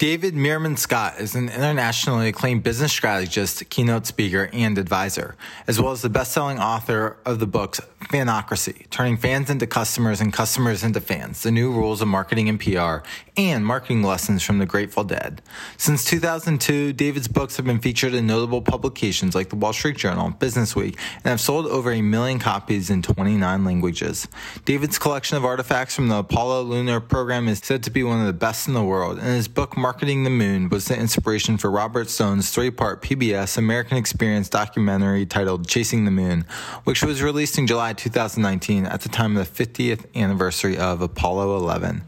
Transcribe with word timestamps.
David 0.00 0.34
Meerman 0.34 0.78
Scott 0.78 1.20
is 1.20 1.34
an 1.34 1.50
internationally 1.50 2.28
acclaimed 2.30 2.62
business 2.62 2.90
strategist, 2.90 3.68
keynote 3.68 4.06
speaker, 4.06 4.48
and 4.50 4.78
advisor, 4.78 5.36
as 5.66 5.78
well 5.78 5.92
as 5.92 6.00
the 6.00 6.08
best 6.08 6.32
selling 6.32 6.58
author 6.58 7.18
of 7.26 7.38
the 7.38 7.46
books 7.46 7.82
Fanocracy 8.08 8.88
Turning 8.90 9.16
Fans 9.16 9.50
into 9.50 9.66
Customers 9.66 10.20
and 10.20 10.32
Customers 10.32 10.82
into 10.82 11.00
Fans, 11.00 11.42
The 11.42 11.50
New 11.50 11.70
Rules 11.70 12.00
of 12.00 12.08
Marketing 12.08 12.48
and 12.48 12.58
PR, 12.58 13.06
and 13.36 13.64
Marketing 13.64 14.02
Lessons 14.02 14.42
from 14.42 14.58
the 14.58 14.66
Grateful 14.66 15.04
Dead. 15.04 15.42
Since 15.76 16.04
2002, 16.06 16.92
David's 16.94 17.28
books 17.28 17.56
have 17.56 17.66
been 17.66 17.78
featured 17.78 18.14
in 18.14 18.26
notable 18.26 18.62
publications 18.62 19.34
like 19.34 19.50
the 19.50 19.56
Wall 19.56 19.72
Street 19.72 19.96
Journal, 19.96 20.30
Business 20.30 20.74
Week, 20.74 20.98
and 21.16 21.26
have 21.26 21.40
sold 21.40 21.66
over 21.66 21.92
a 21.92 22.02
million 22.02 22.38
copies 22.38 22.90
in 22.90 23.02
29 23.02 23.64
languages. 23.64 24.26
David's 24.64 24.98
collection 24.98 25.36
of 25.36 25.44
artifacts 25.44 25.94
from 25.94 26.08
the 26.08 26.16
Apollo 26.16 26.62
lunar 26.62 27.00
program 27.00 27.48
is 27.48 27.58
said 27.58 27.82
to 27.84 27.90
be 27.90 28.02
one 28.02 28.20
of 28.20 28.26
the 28.26 28.32
best 28.32 28.66
in 28.66 28.74
the 28.74 28.82
world, 28.82 29.18
and 29.18 29.28
his 29.28 29.46
book, 29.46 29.76
Marketing 29.76 30.24
the 30.24 30.30
Moon 30.30 30.68
was 30.68 30.86
the 30.86 30.98
inspiration 30.98 31.58
for 31.58 31.70
Robert 31.70 32.08
Stone's 32.10 32.50
three 32.50 32.70
part 32.70 33.02
PBS 33.02 33.56
American 33.56 33.98
Experience 33.98 34.48
documentary 34.48 35.26
titled 35.26 35.68
Chasing 35.68 36.06
the 36.06 36.10
Moon, 36.10 36.44
which 36.84 37.04
was 37.04 37.22
released 37.22 37.56
in 37.58 37.66
July 37.66 37.89
2019 37.98 38.86
at 38.86 39.00
the 39.00 39.08
time 39.08 39.36
of 39.36 39.56
the 39.56 39.64
50th 39.64 40.06
anniversary 40.14 40.76
of 40.76 41.00
Apollo 41.00 41.56
11. 41.56 42.02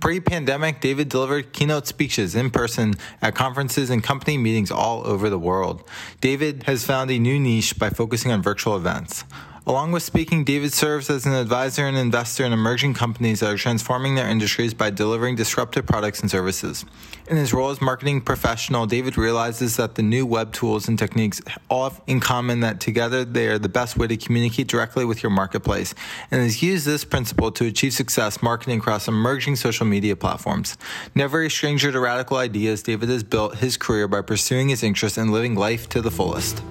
Pre 0.00 0.20
pandemic, 0.20 0.80
David 0.80 1.08
delivered 1.08 1.52
keynote 1.52 1.86
speeches 1.86 2.34
in 2.34 2.50
person 2.50 2.94
at 3.22 3.34
conferences 3.34 3.88
and 3.90 4.02
company 4.02 4.36
meetings 4.36 4.70
all 4.70 5.06
over 5.06 5.30
the 5.30 5.38
world. 5.38 5.82
David 6.20 6.64
has 6.64 6.84
found 6.84 7.10
a 7.10 7.18
new 7.18 7.40
niche 7.40 7.78
by 7.78 7.90
focusing 7.90 8.30
on 8.30 8.42
virtual 8.42 8.76
events. 8.76 9.24
Along 9.68 9.90
with 9.90 10.04
speaking, 10.04 10.44
David 10.44 10.72
serves 10.72 11.10
as 11.10 11.26
an 11.26 11.32
advisor 11.32 11.86
and 11.86 11.96
investor 11.96 12.44
in 12.44 12.52
emerging 12.52 12.94
companies 12.94 13.40
that 13.40 13.52
are 13.52 13.56
transforming 13.56 14.14
their 14.14 14.28
industries 14.28 14.72
by 14.74 14.90
delivering 14.90 15.34
disruptive 15.34 15.84
products 15.84 16.20
and 16.20 16.30
services. 16.30 16.84
In 17.28 17.36
his 17.36 17.52
role 17.52 17.70
as 17.70 17.80
marketing 17.80 18.20
professional, 18.20 18.86
David 18.86 19.18
realizes 19.18 19.74
that 19.74 19.96
the 19.96 20.02
new 20.02 20.24
web 20.24 20.52
tools 20.52 20.86
and 20.86 20.96
techniques 20.96 21.42
all 21.68 21.90
have 21.90 22.00
in 22.06 22.20
common 22.20 22.60
that 22.60 22.78
together 22.78 23.24
they 23.24 23.48
are 23.48 23.58
the 23.58 23.68
best 23.68 23.96
way 23.98 24.06
to 24.06 24.16
communicate 24.16 24.68
directly 24.68 25.04
with 25.04 25.24
your 25.24 25.30
marketplace 25.30 25.96
and 26.30 26.40
has 26.42 26.62
used 26.62 26.86
this 26.86 27.04
principle 27.04 27.50
to 27.50 27.66
achieve 27.66 27.92
success 27.92 28.40
marketing 28.40 28.78
across 28.78 29.08
emerging 29.08 29.56
social 29.56 29.84
media 29.84 30.14
platforms. 30.14 30.78
Never 31.12 31.42
a 31.42 31.50
stranger 31.50 31.90
to 31.90 31.98
radical 31.98 32.36
ideas, 32.36 32.84
David 32.84 33.08
has 33.08 33.24
built 33.24 33.56
his 33.56 33.76
career 33.76 34.06
by 34.06 34.20
pursuing 34.20 34.68
his 34.68 34.84
interests 34.84 35.18
and 35.18 35.32
living 35.32 35.56
life 35.56 35.88
to 35.88 36.00
the 36.00 36.12
fullest. 36.12 36.62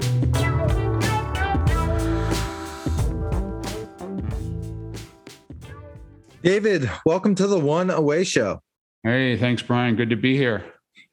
David, 6.46 6.88
welcome 7.08 7.34
to 7.34 7.48
the 7.48 7.58
One 7.58 7.90
Away 7.90 8.24
Show. 8.24 8.62
Hey, 9.02 9.36
thanks, 9.36 9.64
Brian. 9.64 9.96
Good 9.96 10.12
to 10.12 10.16
be 10.16 10.38
here. 10.38 10.64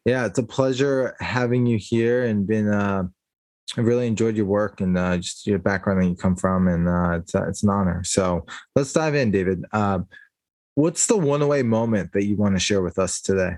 Yeah, 0.04 0.26
it's 0.26 0.38
a 0.38 0.42
pleasure 0.42 1.16
having 1.20 1.64
you 1.64 1.78
here, 1.78 2.26
and 2.26 2.46
been 2.46 2.68
uh, 2.68 3.04
I 3.74 3.80
really 3.80 4.06
enjoyed 4.06 4.36
your 4.36 4.44
work 4.44 4.82
and 4.82 4.98
uh, 4.98 5.16
just 5.16 5.46
your 5.46 5.58
background 5.58 6.02
that 6.02 6.06
you 6.06 6.16
come 6.16 6.36
from, 6.36 6.68
and 6.68 6.86
uh, 6.86 7.12
it's 7.12 7.34
uh, 7.34 7.48
it's 7.48 7.62
an 7.62 7.70
honor. 7.70 8.04
So 8.04 8.44
let's 8.76 8.92
dive 8.92 9.14
in, 9.14 9.30
David. 9.30 9.64
Uh, 9.72 10.00
what's 10.74 11.06
the 11.06 11.16
one 11.16 11.40
away 11.40 11.62
moment 11.62 12.12
that 12.12 12.26
you 12.26 12.36
want 12.36 12.54
to 12.54 12.60
share 12.60 12.82
with 12.82 12.98
us 12.98 13.22
today? 13.22 13.52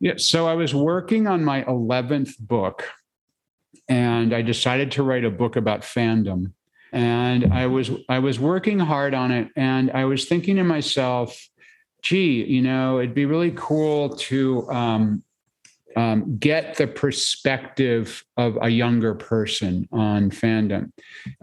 Yeah, 0.00 0.14
so 0.16 0.48
I 0.48 0.54
was 0.54 0.74
working 0.74 1.28
on 1.28 1.44
my 1.44 1.64
eleventh 1.68 2.36
book, 2.40 2.88
and 3.88 4.34
I 4.34 4.42
decided 4.42 4.90
to 4.92 5.04
write 5.04 5.24
a 5.24 5.30
book 5.30 5.54
about 5.54 5.82
fandom 5.82 6.54
and 6.92 7.52
i 7.52 7.66
was 7.66 7.90
i 8.08 8.18
was 8.18 8.38
working 8.38 8.78
hard 8.78 9.14
on 9.14 9.30
it. 9.30 9.48
And 9.56 9.90
i 9.90 10.04
was 10.04 10.26
thinking 10.26 10.56
to 10.56 10.64
myself 10.64 11.48
gee 12.02 12.44
you 12.44 12.62
know 12.62 12.98
it'd 12.98 13.14
be 13.14 13.26
really 13.26 13.52
cool 13.56 14.10
to 14.10 14.70
um, 14.70 15.22
um, 15.96 16.38
get 16.38 16.76
the 16.76 16.86
perspective 16.86 18.24
of 18.36 18.56
a 18.62 18.68
younger 18.68 19.14
person 19.14 19.88
on 19.90 20.30
fandom. 20.30 20.92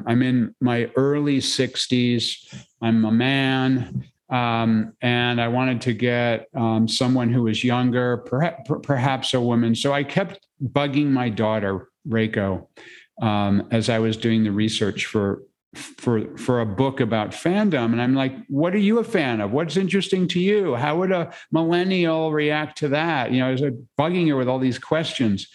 I'm 0.06 0.22
in 0.22 0.56
my 0.62 0.90
early 0.96 1.40
60s 1.40 2.54
i'm 2.82 3.06
a 3.06 3.12
man. 3.12 4.06
Um, 4.30 4.94
and 5.02 5.40
i 5.40 5.48
wanted 5.48 5.82
to 5.82 5.94
get 5.94 6.48
um, 6.56 6.88
someone 6.88 7.32
who 7.32 7.44
was 7.44 7.64
younger 7.64 8.18
perhaps, 8.18 8.70
perhaps 8.82 9.34
a 9.34 9.42
woman. 9.42 9.76
So 9.76 9.94
i 9.94 10.04
kept 10.04 10.48
bugging 10.64 11.12
my 11.12 11.30
daughter 11.30 11.90
reiko 12.08 12.68
um, 13.22 13.68
as 13.72 13.90
I 13.90 14.00
was 14.00 14.18
doing 14.18 14.44
the 14.44 14.52
research 14.52 15.06
for 15.06 15.44
for 15.76 16.38
for 16.38 16.62
a 16.62 16.66
book 16.66 17.00
about 17.00 17.32
fandom. 17.32 17.92
And 17.92 18.02
i'm 18.02 18.16
like 18.16 18.34
what 18.48 18.74
are 18.74 18.80
you 18.80 19.00
a 19.00 19.04
fan 19.04 19.42
of? 19.42 19.52
What's 19.52 19.78
interesting 19.78 20.28
to 20.30 20.40
you? 20.40 20.76
How 20.76 20.98
would 21.00 21.12
a 21.12 21.34
millennial 21.52 22.32
react 22.32 22.78
to 22.80 22.88
that? 22.90 23.32
You 23.32 23.40
know 23.40 23.48
i 23.48 23.52
was 23.52 23.62
bugging 24.00 24.28
her 24.30 24.36
with 24.36 24.48
all 24.48 24.60
these 24.60 24.80
questions. 24.80 25.48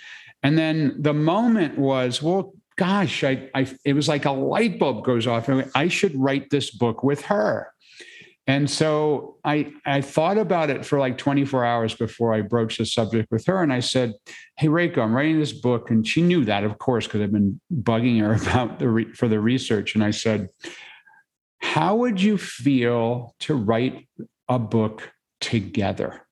And 0.42 0.56
then 0.58 0.96
the 0.98 1.14
moment 1.14 1.78
was 1.78 2.22
well 2.22 2.54
gosh 2.76 3.24
i, 3.24 3.48
I 3.54 3.66
it 3.84 3.94
was 3.94 4.08
like 4.08 4.24
a 4.24 4.30
light 4.30 4.78
bulb 4.78 5.04
goes 5.04 5.26
off. 5.26 5.48
And 5.48 5.70
i 5.74 5.88
should 5.88 6.14
write 6.14 6.50
this 6.50 6.70
book 6.70 7.02
with 7.02 7.22
her 7.22 7.72
and 8.50 8.68
so 8.68 9.36
I, 9.44 9.72
I 9.86 10.00
thought 10.00 10.36
about 10.36 10.70
it 10.70 10.84
for 10.84 10.98
like 10.98 11.16
24 11.16 11.64
hours 11.64 11.94
before 11.94 12.34
I 12.34 12.40
broached 12.40 12.78
the 12.78 12.84
subject 12.84 13.30
with 13.30 13.46
her. 13.46 13.62
And 13.62 13.72
I 13.72 13.78
said, 13.78 14.14
Hey, 14.56 14.66
Reiko, 14.66 14.98
I'm 14.98 15.14
writing 15.14 15.38
this 15.38 15.52
book. 15.52 15.88
And 15.92 16.04
she 16.04 16.20
knew 16.20 16.44
that, 16.46 16.64
of 16.64 16.76
course, 16.78 17.06
because 17.06 17.20
I've 17.20 17.30
been 17.30 17.60
bugging 17.72 18.18
her 18.18 18.34
about 18.50 18.80
the 18.80 18.88
re- 18.88 19.12
for 19.12 19.28
the 19.28 19.38
research. 19.38 19.94
And 19.94 20.02
I 20.02 20.10
said, 20.10 20.48
How 21.60 21.94
would 21.94 22.20
you 22.20 22.36
feel 22.36 23.36
to 23.40 23.54
write 23.54 24.08
a 24.48 24.58
book 24.58 25.12
together? 25.40 26.26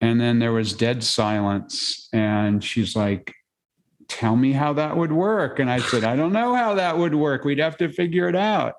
And 0.00 0.20
then 0.20 0.40
there 0.40 0.52
was 0.52 0.72
dead 0.72 1.04
silence. 1.04 2.08
And 2.12 2.64
she's 2.64 2.96
like, 2.96 3.32
Tell 4.08 4.34
me 4.34 4.50
how 4.50 4.72
that 4.72 4.96
would 4.96 5.12
work. 5.12 5.60
And 5.60 5.70
I 5.70 5.78
said, 5.78 6.02
I 6.02 6.16
don't 6.16 6.32
know 6.32 6.56
how 6.56 6.74
that 6.74 6.98
would 6.98 7.14
work. 7.14 7.44
We'd 7.44 7.60
have 7.60 7.76
to 7.76 7.92
figure 7.92 8.28
it 8.28 8.34
out. 8.34 8.74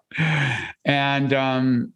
And 0.85 1.31
um, 1.31 1.93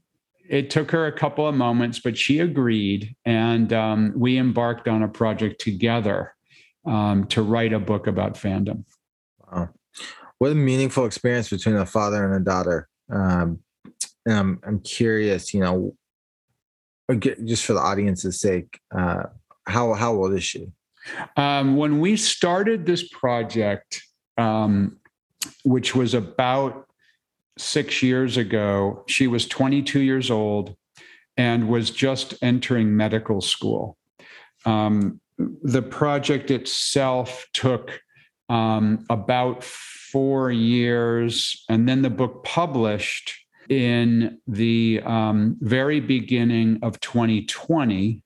it 0.50 0.70
took 0.70 0.92
her 0.92 1.08
a 1.08 1.12
couple 1.12 1.48
of 1.48 1.56
moments, 1.56 2.00
but 2.00 2.18
she 2.18 2.40
agreed, 2.40 3.16
and 3.26 3.72
um, 3.74 4.14
we 4.16 4.38
embarked 4.38 4.88
on 4.88 5.04
a 5.04 5.08
project 5.08 5.62
together 5.62 6.34
um, 6.86 7.26
to 7.28 7.42
write 7.42 7.74
a 7.74 7.80
book 7.80 8.08
about 8.08 8.36
fandom. 8.36 8.86
Wow, 9.52 9.70
what 10.40 10.52
a 10.52 10.56
meaningful 10.56 11.06
experience 11.06 11.50
between 11.50 11.76
a 11.76 11.86
father 11.86 12.26
and 12.26 12.42
a 12.42 12.44
daughter. 12.44 12.88
Um, 13.12 13.60
and 14.26 14.38
I'm 14.38 14.60
I'm 14.64 14.80
curious, 14.80 15.54
you 15.54 15.62
know, 15.62 15.96
just 17.46 17.66
for 17.66 17.74
the 17.74 17.80
audience's 17.80 18.40
sake, 18.40 18.80
uh, 18.96 19.24
how 19.66 19.94
how 19.94 20.14
old 20.14 20.34
is 20.34 20.44
she? 20.44 20.72
Um, 21.38 21.78
when 21.78 22.00
we 22.00 22.18
started 22.18 22.86
this 22.86 23.08
project, 23.08 24.02
um, 24.38 24.98
which 25.64 25.96
was 25.96 26.14
about 26.14 26.87
six 27.58 28.02
years 28.02 28.38
ago, 28.38 29.04
she 29.08 29.28
was 29.28 29.48
22 29.48 30.00
years 30.00 30.32
old 30.32 30.76
and 31.38 31.70
was 31.70 31.92
just 31.92 32.34
entering 32.42 32.96
medical 32.96 33.42
school. 33.42 33.98
Um, 34.66 35.22
the 35.38 35.84
project 35.84 36.50
itself 36.50 37.46
took 37.54 38.02
um, 38.50 39.06
about 39.10 39.64
four 39.64 40.52
years, 40.52 41.64
and 41.70 41.88
then 41.88 42.02
the 42.02 42.10
book 42.10 42.44
published 42.44 43.34
in 43.70 44.40
the 44.48 45.02
um, 45.06 45.58
very 45.60 46.00
beginning 46.00 46.80
of 46.82 47.00
2020. 47.02 48.24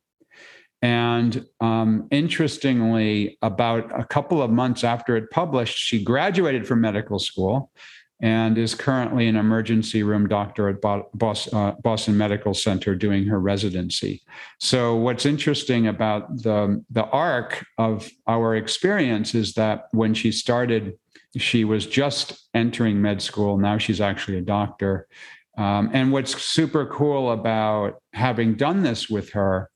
And 0.84 1.46
um, 1.60 2.08
interestingly, 2.12 3.38
about 3.42 4.00
a 4.00 4.06
couple 4.06 4.42
of 4.42 4.50
months 4.50 4.84
after 4.84 5.16
it 5.16 5.30
published, 5.30 5.78
she 5.78 6.04
graduated 6.04 6.68
from 6.68 6.82
medical 6.82 7.20
school 7.20 7.72
and 8.22 8.58
is 8.58 8.76
currently 8.76 9.28
an 9.28 9.36
emergency 9.36 10.04
room 10.04 10.28
doctor 10.28 10.70
at 10.70 10.86
uh, 10.86 11.72
Boston 11.82 12.18
Medical 12.18 12.54
Center 12.54 12.96
doing 12.96 13.26
her 13.26 13.40
residency. 13.40 14.22
So, 14.60 14.96
what's 14.96 15.26
interesting 15.26 15.88
about 15.88 16.44
the, 16.44 16.84
the 16.92 17.06
arc 17.06 17.66
of 17.78 18.10
our 18.28 18.56
experience 18.56 19.34
is 19.34 19.54
that 19.54 19.88
when 19.92 20.14
she 20.14 20.32
started, 20.32 20.94
she 21.36 21.64
was 21.64 21.88
just 21.88 22.48
entering 22.54 23.02
med 23.02 23.22
school. 23.22 23.58
Now 23.58 23.78
she's 23.78 24.02
actually 24.02 24.38
a 24.38 24.42
doctor. 24.42 25.08
Um, 25.58 25.90
and 25.94 26.12
what's 26.12 26.42
super 26.42 26.86
cool 26.86 27.32
about 27.32 28.02
having 28.14 28.56
done 28.56 28.84
this 28.84 29.10
with 29.10 29.32
her 29.32 29.70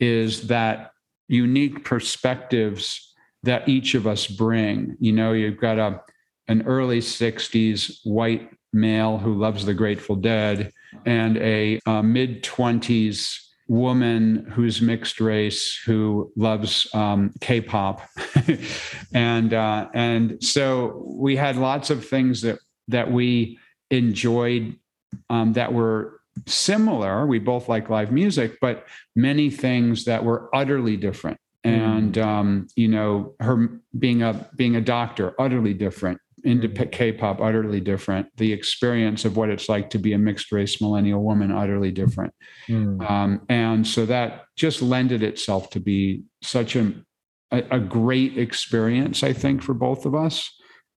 is 0.00 0.46
that 0.46 0.92
unique 1.26 1.84
perspectives 1.84 3.14
that 3.42 3.68
each 3.68 3.94
of 3.94 4.06
us 4.06 4.26
bring. 4.26 4.96
You 5.00 5.12
know, 5.12 5.32
you've 5.32 5.60
got 5.60 5.78
a 5.78 6.00
an 6.48 6.62
early 6.66 7.00
60s 7.00 8.00
white 8.04 8.50
male 8.72 9.18
who 9.18 9.34
loves 9.34 9.64
the 9.64 9.74
Grateful 9.74 10.16
Dead 10.16 10.72
and 11.06 11.36
a, 11.38 11.80
a 11.86 12.02
mid 12.02 12.42
20s 12.42 13.38
woman 13.68 14.50
who's 14.54 14.80
mixed 14.80 15.20
race 15.20 15.78
who 15.84 16.32
loves 16.36 16.88
um, 16.94 17.32
K-pop, 17.40 18.02
and 19.14 19.52
uh, 19.52 19.88
and 19.92 20.42
so 20.42 21.02
we 21.06 21.36
had 21.36 21.56
lots 21.56 21.90
of 21.90 22.06
things 22.06 22.40
that 22.42 22.58
that 22.88 23.12
we 23.12 23.58
enjoyed 23.90 24.76
um, 25.28 25.52
that 25.52 25.72
were 25.72 26.20
similar. 26.46 27.26
We 27.26 27.38
both 27.38 27.68
like 27.68 27.90
live 27.90 28.10
music, 28.10 28.58
but 28.60 28.86
many 29.14 29.50
things 29.50 30.04
that 30.06 30.24
were 30.24 30.48
utterly 30.54 30.96
different. 30.96 31.38
Mm. 31.66 31.70
And 31.70 32.18
um, 32.18 32.66
you 32.74 32.88
know, 32.88 33.34
her 33.40 33.80
being 33.98 34.22
a 34.22 34.48
being 34.56 34.76
a 34.76 34.80
doctor, 34.80 35.34
utterly 35.38 35.74
different 35.74 36.18
into 36.44 36.68
mm-hmm. 36.68 36.90
K-pop 36.90 37.40
utterly 37.40 37.80
different. 37.80 38.28
The 38.36 38.52
experience 38.52 39.24
of 39.24 39.36
what 39.36 39.50
it's 39.50 39.68
like 39.68 39.90
to 39.90 39.98
be 39.98 40.12
a 40.12 40.18
mixed 40.18 40.52
race 40.52 40.80
millennial 40.80 41.22
woman 41.22 41.52
utterly 41.52 41.90
different, 41.92 42.34
mm. 42.68 43.10
um, 43.10 43.42
and 43.48 43.86
so 43.86 44.06
that 44.06 44.44
just 44.56 44.82
lended 44.82 45.22
itself 45.22 45.70
to 45.70 45.80
be 45.80 46.22
such 46.42 46.76
a, 46.76 46.92
a, 47.50 47.62
a 47.72 47.80
great 47.80 48.38
experience, 48.38 49.22
I 49.22 49.32
think, 49.32 49.62
for 49.62 49.74
both 49.74 50.06
of 50.06 50.14
us, 50.14 50.50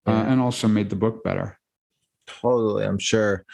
uh, 0.07 0.25
and 0.27 0.41
also 0.41 0.67
made 0.67 0.89
the 0.89 0.95
book 0.95 1.23
better. 1.23 1.57
Totally, 2.27 2.85
I'm 2.85 2.99
sure. 2.99 3.45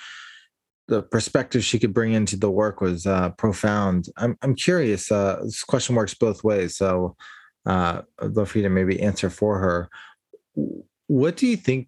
The 0.90 1.04
perspective 1.04 1.66
she 1.66 1.80
could 1.80 1.94
bring 1.94 2.14
into 2.14 2.38
the 2.38 2.50
work 2.50 2.80
was 2.80 3.06
uh, 3.06 3.32
profound. 3.32 4.08
I'm 4.18 4.38
I'm 4.42 4.56
curious. 4.56 5.12
Uh, 5.12 5.42
this 5.44 5.64
question 5.64 5.96
works 5.96 6.14
both 6.14 6.44
ways, 6.44 6.78
so 6.78 7.16
uh, 7.66 8.02
I'd 8.22 8.36
love 8.36 8.50
for 8.50 8.60
you 8.60 8.64
to 8.64 8.70
maybe 8.70 9.02
answer 9.02 9.30
for 9.30 9.60
her 9.60 9.90
what 11.08 11.38
do 11.38 11.48
you 11.48 11.58
think 11.58 11.88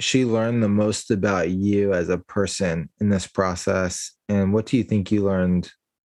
she 0.00 0.24
learned 0.24 0.62
the 0.62 0.68
most 0.68 1.10
about 1.10 1.50
you 1.50 1.92
as 1.92 2.08
a 2.08 2.18
person 2.18 2.88
in 3.00 3.08
this 3.10 3.26
process? 3.26 4.12
And 4.28 4.52
what 4.52 4.66
do 4.66 4.76
you 4.76 4.84
think 4.84 5.10
you 5.10 5.24
learned 5.24 5.70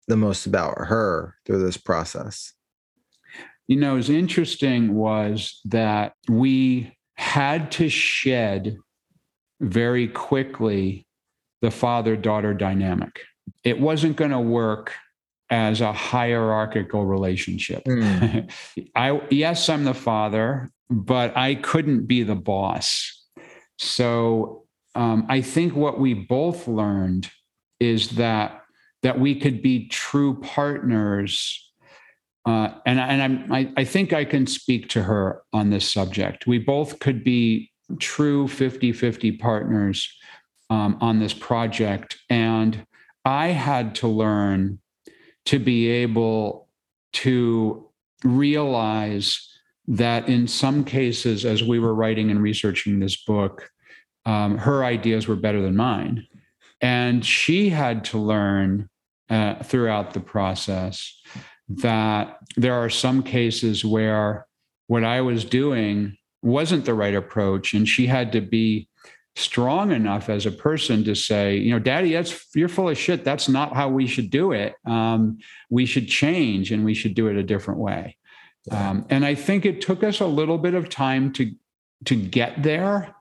the 0.08 0.16
most 0.16 0.46
about 0.46 0.78
her 0.78 1.36
through 1.46 1.64
this 1.64 1.76
process? 1.76 2.52
You 3.68 3.76
know, 3.76 3.94
was 3.94 4.10
interesting 4.10 4.94
was 4.94 5.60
that 5.66 6.14
we 6.28 6.96
had 7.16 7.70
to 7.72 7.88
shed 7.88 8.78
very 9.60 10.08
quickly 10.08 11.06
the 11.60 11.70
father 11.70 12.16
daughter 12.16 12.54
dynamic. 12.54 13.20
It 13.64 13.80
wasn't 13.80 14.16
going 14.16 14.30
to 14.30 14.40
work 14.40 14.94
as 15.50 15.80
a 15.80 15.92
hierarchical 15.92 17.06
relationship. 17.06 17.84
Mm. 17.84 18.50
I 18.94 19.20
yes, 19.30 19.68
I'm 19.68 19.84
the 19.84 19.94
father 19.94 20.70
but 20.90 21.36
I 21.36 21.54
couldn't 21.56 22.06
be 22.06 22.22
the 22.22 22.34
boss. 22.34 23.26
So 23.78 24.64
um, 24.94 25.26
I 25.28 25.40
think 25.40 25.74
what 25.74 26.00
we 26.00 26.14
both 26.14 26.66
learned 26.66 27.30
is 27.80 28.10
that 28.10 28.62
that 29.02 29.20
we 29.20 29.38
could 29.38 29.62
be 29.62 29.86
true 29.88 30.40
partners. 30.40 31.64
Uh, 32.44 32.70
and 32.86 32.98
and 32.98 33.22
I'm, 33.22 33.52
I, 33.52 33.72
I 33.76 33.84
think 33.84 34.12
I 34.12 34.24
can 34.24 34.46
speak 34.46 34.88
to 34.90 35.02
her 35.02 35.42
on 35.52 35.70
this 35.70 35.88
subject. 35.88 36.46
We 36.46 36.58
both 36.58 36.98
could 36.98 37.22
be 37.22 37.70
true 38.00 38.48
50 38.48 38.92
50 38.92 39.32
partners 39.32 40.12
um, 40.70 40.98
on 41.00 41.20
this 41.20 41.32
project. 41.32 42.18
And 42.28 42.86
I 43.24 43.48
had 43.48 43.94
to 43.96 44.08
learn 44.08 44.80
to 45.46 45.58
be 45.58 45.88
able 45.88 46.68
to 47.14 47.88
realize 48.24 49.57
that 49.88 50.28
in 50.28 50.46
some 50.46 50.84
cases, 50.84 51.46
as 51.46 51.64
we 51.64 51.78
were 51.78 51.94
writing 51.94 52.30
and 52.30 52.42
researching 52.42 53.00
this 53.00 53.16
book, 53.24 53.70
um, 54.26 54.58
her 54.58 54.84
ideas 54.84 55.26
were 55.26 55.36
better 55.36 55.62
than 55.62 55.74
mine. 55.74 56.26
And 56.82 57.24
she 57.24 57.70
had 57.70 58.04
to 58.04 58.18
learn 58.18 58.90
uh, 59.30 59.62
throughout 59.62 60.12
the 60.12 60.20
process 60.20 61.20
that 61.68 62.38
there 62.56 62.74
are 62.74 62.90
some 62.90 63.22
cases 63.22 63.84
where 63.84 64.46
what 64.86 65.04
I 65.04 65.22
was 65.22 65.44
doing 65.44 66.16
wasn't 66.42 66.84
the 66.84 66.94
right 66.94 67.14
approach. 67.14 67.72
And 67.72 67.88
she 67.88 68.06
had 68.06 68.32
to 68.32 68.42
be 68.42 68.88
strong 69.36 69.90
enough 69.90 70.28
as 70.28 70.44
a 70.44 70.50
person 70.50 71.02
to 71.04 71.14
say, 71.14 71.56
you 71.56 71.70
know, 71.70 71.78
daddy, 71.78 72.12
that's 72.12 72.46
you're 72.54 72.68
full 72.68 72.90
of 72.90 72.98
shit. 72.98 73.24
That's 73.24 73.48
not 73.48 73.74
how 73.74 73.88
we 73.88 74.06
should 74.06 74.30
do 74.30 74.52
it. 74.52 74.74
Um, 74.84 75.38
we 75.70 75.86
should 75.86 76.08
change 76.08 76.72
and 76.72 76.84
we 76.84 76.92
should 76.92 77.14
do 77.14 77.28
it 77.28 77.36
a 77.36 77.42
different 77.42 77.80
way. 77.80 78.17
Um, 78.70 79.06
and 79.08 79.24
I 79.24 79.34
think 79.34 79.64
it 79.64 79.80
took 79.80 80.02
us 80.02 80.20
a 80.20 80.26
little 80.26 80.58
bit 80.58 80.74
of 80.74 80.88
time 80.88 81.32
to 81.34 81.52
to 82.04 82.14
get 82.14 82.62
there, 82.62 83.14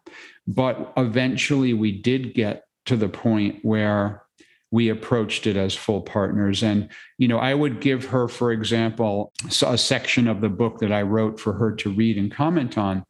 but 0.46 0.94
eventually 0.98 1.74
we 1.74 1.92
did 1.92 2.36
get 2.36 2.66
to 2.86 2.96
the 2.96 3.10
point 3.10 3.60
where 3.64 4.24
we 4.70 4.90
approached 4.90 5.48
it 5.48 5.56
as 5.56 5.76
full 5.76 6.02
partners. 6.02 6.62
And 6.62 6.90
you 7.18 7.28
know, 7.28 7.40
I 7.40 7.54
would 7.54 7.80
give 7.80 8.06
her, 8.06 8.28
for 8.28 8.52
example, 8.52 9.32
a 9.66 9.78
section 9.78 10.28
of 10.28 10.42
the 10.42 10.50
book 10.50 10.80
that 10.80 10.92
I 10.92 11.02
wrote 11.02 11.40
for 11.40 11.54
her 11.54 11.74
to 11.76 11.92
read 11.92 12.18
and 12.18 12.32
comment 12.32 12.78
on. 12.78 13.06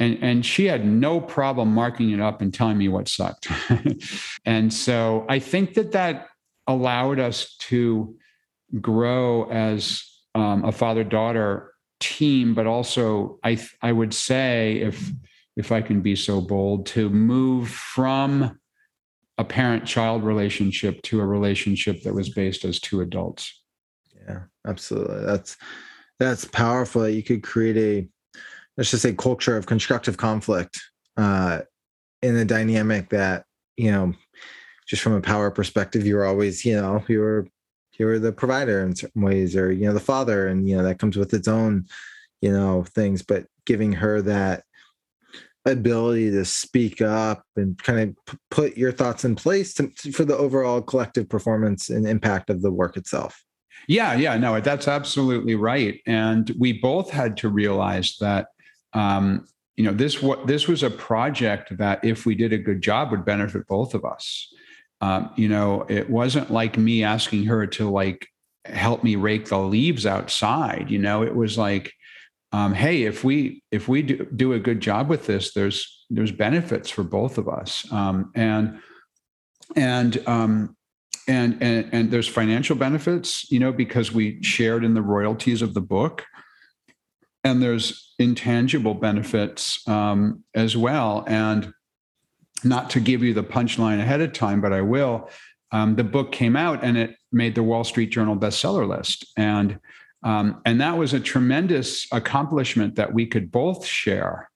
And, 0.00 0.18
and 0.22 0.46
she 0.46 0.66
had 0.66 0.86
no 0.86 1.20
problem 1.20 1.72
marking 1.72 2.10
it 2.10 2.20
up 2.20 2.40
and 2.40 2.54
telling 2.54 2.78
me 2.78 2.88
what 2.88 3.08
sucked. 3.08 3.48
and 4.44 4.72
so 4.72 5.26
I 5.28 5.40
think 5.40 5.74
that 5.74 5.92
that 5.92 6.28
allowed 6.68 7.18
us 7.18 7.56
to 7.56 8.16
grow 8.80 9.50
as 9.50 10.04
um, 10.38 10.64
a 10.64 10.72
father 10.72 11.04
daughter 11.04 11.74
team, 12.00 12.54
but 12.54 12.66
also 12.66 13.38
I 13.44 13.58
I 13.82 13.92
would 13.92 14.14
say 14.14 14.78
if 14.80 15.10
if 15.56 15.72
I 15.72 15.82
can 15.82 16.00
be 16.00 16.14
so 16.14 16.40
bold 16.40 16.86
to 16.86 17.10
move 17.10 17.68
from 17.68 18.58
a 19.38 19.44
parent 19.44 19.86
child 19.86 20.24
relationship 20.24 21.02
to 21.02 21.20
a 21.20 21.26
relationship 21.26 22.02
that 22.02 22.14
was 22.14 22.28
based 22.28 22.64
as 22.64 22.80
two 22.80 23.00
adults. 23.00 23.62
Yeah, 24.28 24.42
absolutely. 24.66 25.24
That's 25.24 25.56
that's 26.18 26.44
powerful. 26.44 27.02
That 27.02 27.12
you 27.12 27.22
could 27.22 27.42
create 27.42 27.76
a 27.76 28.08
let's 28.76 28.90
just 28.90 29.02
say 29.02 29.12
culture 29.14 29.56
of 29.56 29.66
constructive 29.66 30.16
conflict 30.16 30.80
uh, 31.16 31.60
in 32.22 32.36
a 32.36 32.44
dynamic 32.44 33.10
that 33.10 33.44
you 33.76 33.90
know 33.90 34.14
just 34.88 35.02
from 35.02 35.12
a 35.12 35.20
power 35.20 35.50
perspective 35.50 36.06
you're 36.06 36.24
always 36.24 36.64
you 36.64 36.74
know 36.74 37.04
you 37.08 37.20
were 37.20 37.46
you 37.98 38.06
were 38.06 38.18
the 38.18 38.32
provider 38.32 38.80
in 38.82 38.94
certain 38.94 39.22
ways 39.22 39.56
or 39.56 39.70
you 39.72 39.86
know 39.86 39.92
the 39.92 40.00
father 40.00 40.46
and 40.46 40.68
you 40.68 40.76
know 40.76 40.82
that 40.82 40.98
comes 40.98 41.16
with 41.16 41.34
its 41.34 41.48
own 41.48 41.86
you 42.40 42.52
know 42.52 42.84
things 42.84 43.22
but 43.22 43.46
giving 43.66 43.92
her 43.92 44.22
that 44.22 44.64
ability 45.66 46.30
to 46.30 46.44
speak 46.44 47.02
up 47.02 47.44
and 47.56 47.76
kind 47.82 48.16
of 48.26 48.36
put 48.50 48.76
your 48.78 48.92
thoughts 48.92 49.24
in 49.24 49.34
place 49.34 49.74
to, 49.74 49.90
for 50.12 50.24
the 50.24 50.36
overall 50.36 50.80
collective 50.80 51.28
performance 51.28 51.90
and 51.90 52.08
impact 52.08 52.48
of 52.48 52.62
the 52.62 52.70
work 52.70 52.96
itself. 52.96 53.44
Yeah 53.86 54.14
yeah 54.14 54.36
no 54.36 54.60
that's 54.60 54.88
absolutely 54.88 55.54
right 55.54 56.00
and 56.06 56.52
we 56.58 56.72
both 56.72 57.10
had 57.10 57.36
to 57.38 57.48
realize 57.48 58.16
that 58.20 58.48
um, 58.92 59.46
you 59.76 59.84
know 59.84 59.92
this 59.92 60.20
what 60.22 60.46
this 60.46 60.66
was 60.66 60.82
a 60.82 60.90
project 60.90 61.76
that 61.78 62.04
if 62.04 62.26
we 62.26 62.34
did 62.34 62.52
a 62.52 62.58
good 62.58 62.82
job 62.82 63.10
would 63.10 63.24
benefit 63.24 63.66
both 63.66 63.94
of 63.94 64.04
us 64.04 64.52
um, 65.00 65.30
you 65.36 65.48
know, 65.48 65.86
it 65.88 66.10
wasn't 66.10 66.50
like 66.50 66.76
me 66.76 67.04
asking 67.04 67.44
her 67.44 67.66
to 67.66 67.90
like 67.90 68.26
help 68.64 69.04
me 69.04 69.16
rake 69.16 69.46
the 69.46 69.58
leaves 69.58 70.06
outside. 70.06 70.86
You 70.90 70.98
know, 70.98 71.22
it 71.22 71.34
was 71.34 71.56
like, 71.56 71.92
um, 72.52 72.74
hey, 72.74 73.04
if 73.04 73.24
we 73.24 73.62
if 73.70 73.88
we 73.88 74.02
do, 74.02 74.26
do 74.34 74.52
a 74.54 74.58
good 74.58 74.80
job 74.80 75.08
with 75.08 75.26
this, 75.26 75.52
there's 75.52 76.06
there's 76.10 76.32
benefits 76.32 76.90
for 76.90 77.04
both 77.04 77.38
of 77.38 77.48
us, 77.48 77.90
um, 77.92 78.32
and 78.34 78.80
and 79.76 80.26
um, 80.26 80.76
and 81.28 81.62
and 81.62 81.88
and 81.92 82.10
there's 82.10 82.28
financial 82.28 82.74
benefits, 82.74 83.50
you 83.52 83.60
know, 83.60 83.72
because 83.72 84.12
we 84.12 84.42
shared 84.42 84.84
in 84.84 84.94
the 84.94 85.02
royalties 85.02 85.62
of 85.62 85.74
the 85.74 85.80
book, 85.82 86.24
and 87.44 87.62
there's 87.62 88.14
intangible 88.18 88.94
benefits 88.94 89.86
um, 89.86 90.42
as 90.54 90.76
well, 90.76 91.24
and 91.28 91.72
not 92.64 92.90
to 92.90 93.00
give 93.00 93.22
you 93.22 93.34
the 93.34 93.42
punchline 93.42 94.00
ahead 94.00 94.20
of 94.20 94.32
time, 94.32 94.60
but 94.60 94.72
I 94.72 94.80
will. 94.80 95.30
Um, 95.70 95.96
the 95.96 96.04
book 96.04 96.32
came 96.32 96.56
out 96.56 96.82
and 96.82 96.96
it 96.96 97.16
made 97.30 97.54
the 97.54 97.62
Wall 97.62 97.84
Street 97.84 98.10
Journal 98.10 98.36
bestseller 98.36 98.88
list, 98.88 99.26
and 99.36 99.78
um, 100.22 100.60
and 100.64 100.80
that 100.80 100.96
was 100.96 101.12
a 101.12 101.20
tremendous 101.20 102.06
accomplishment 102.10 102.96
that 102.96 103.12
we 103.12 103.26
could 103.26 103.52
both 103.52 103.84
share 103.84 104.50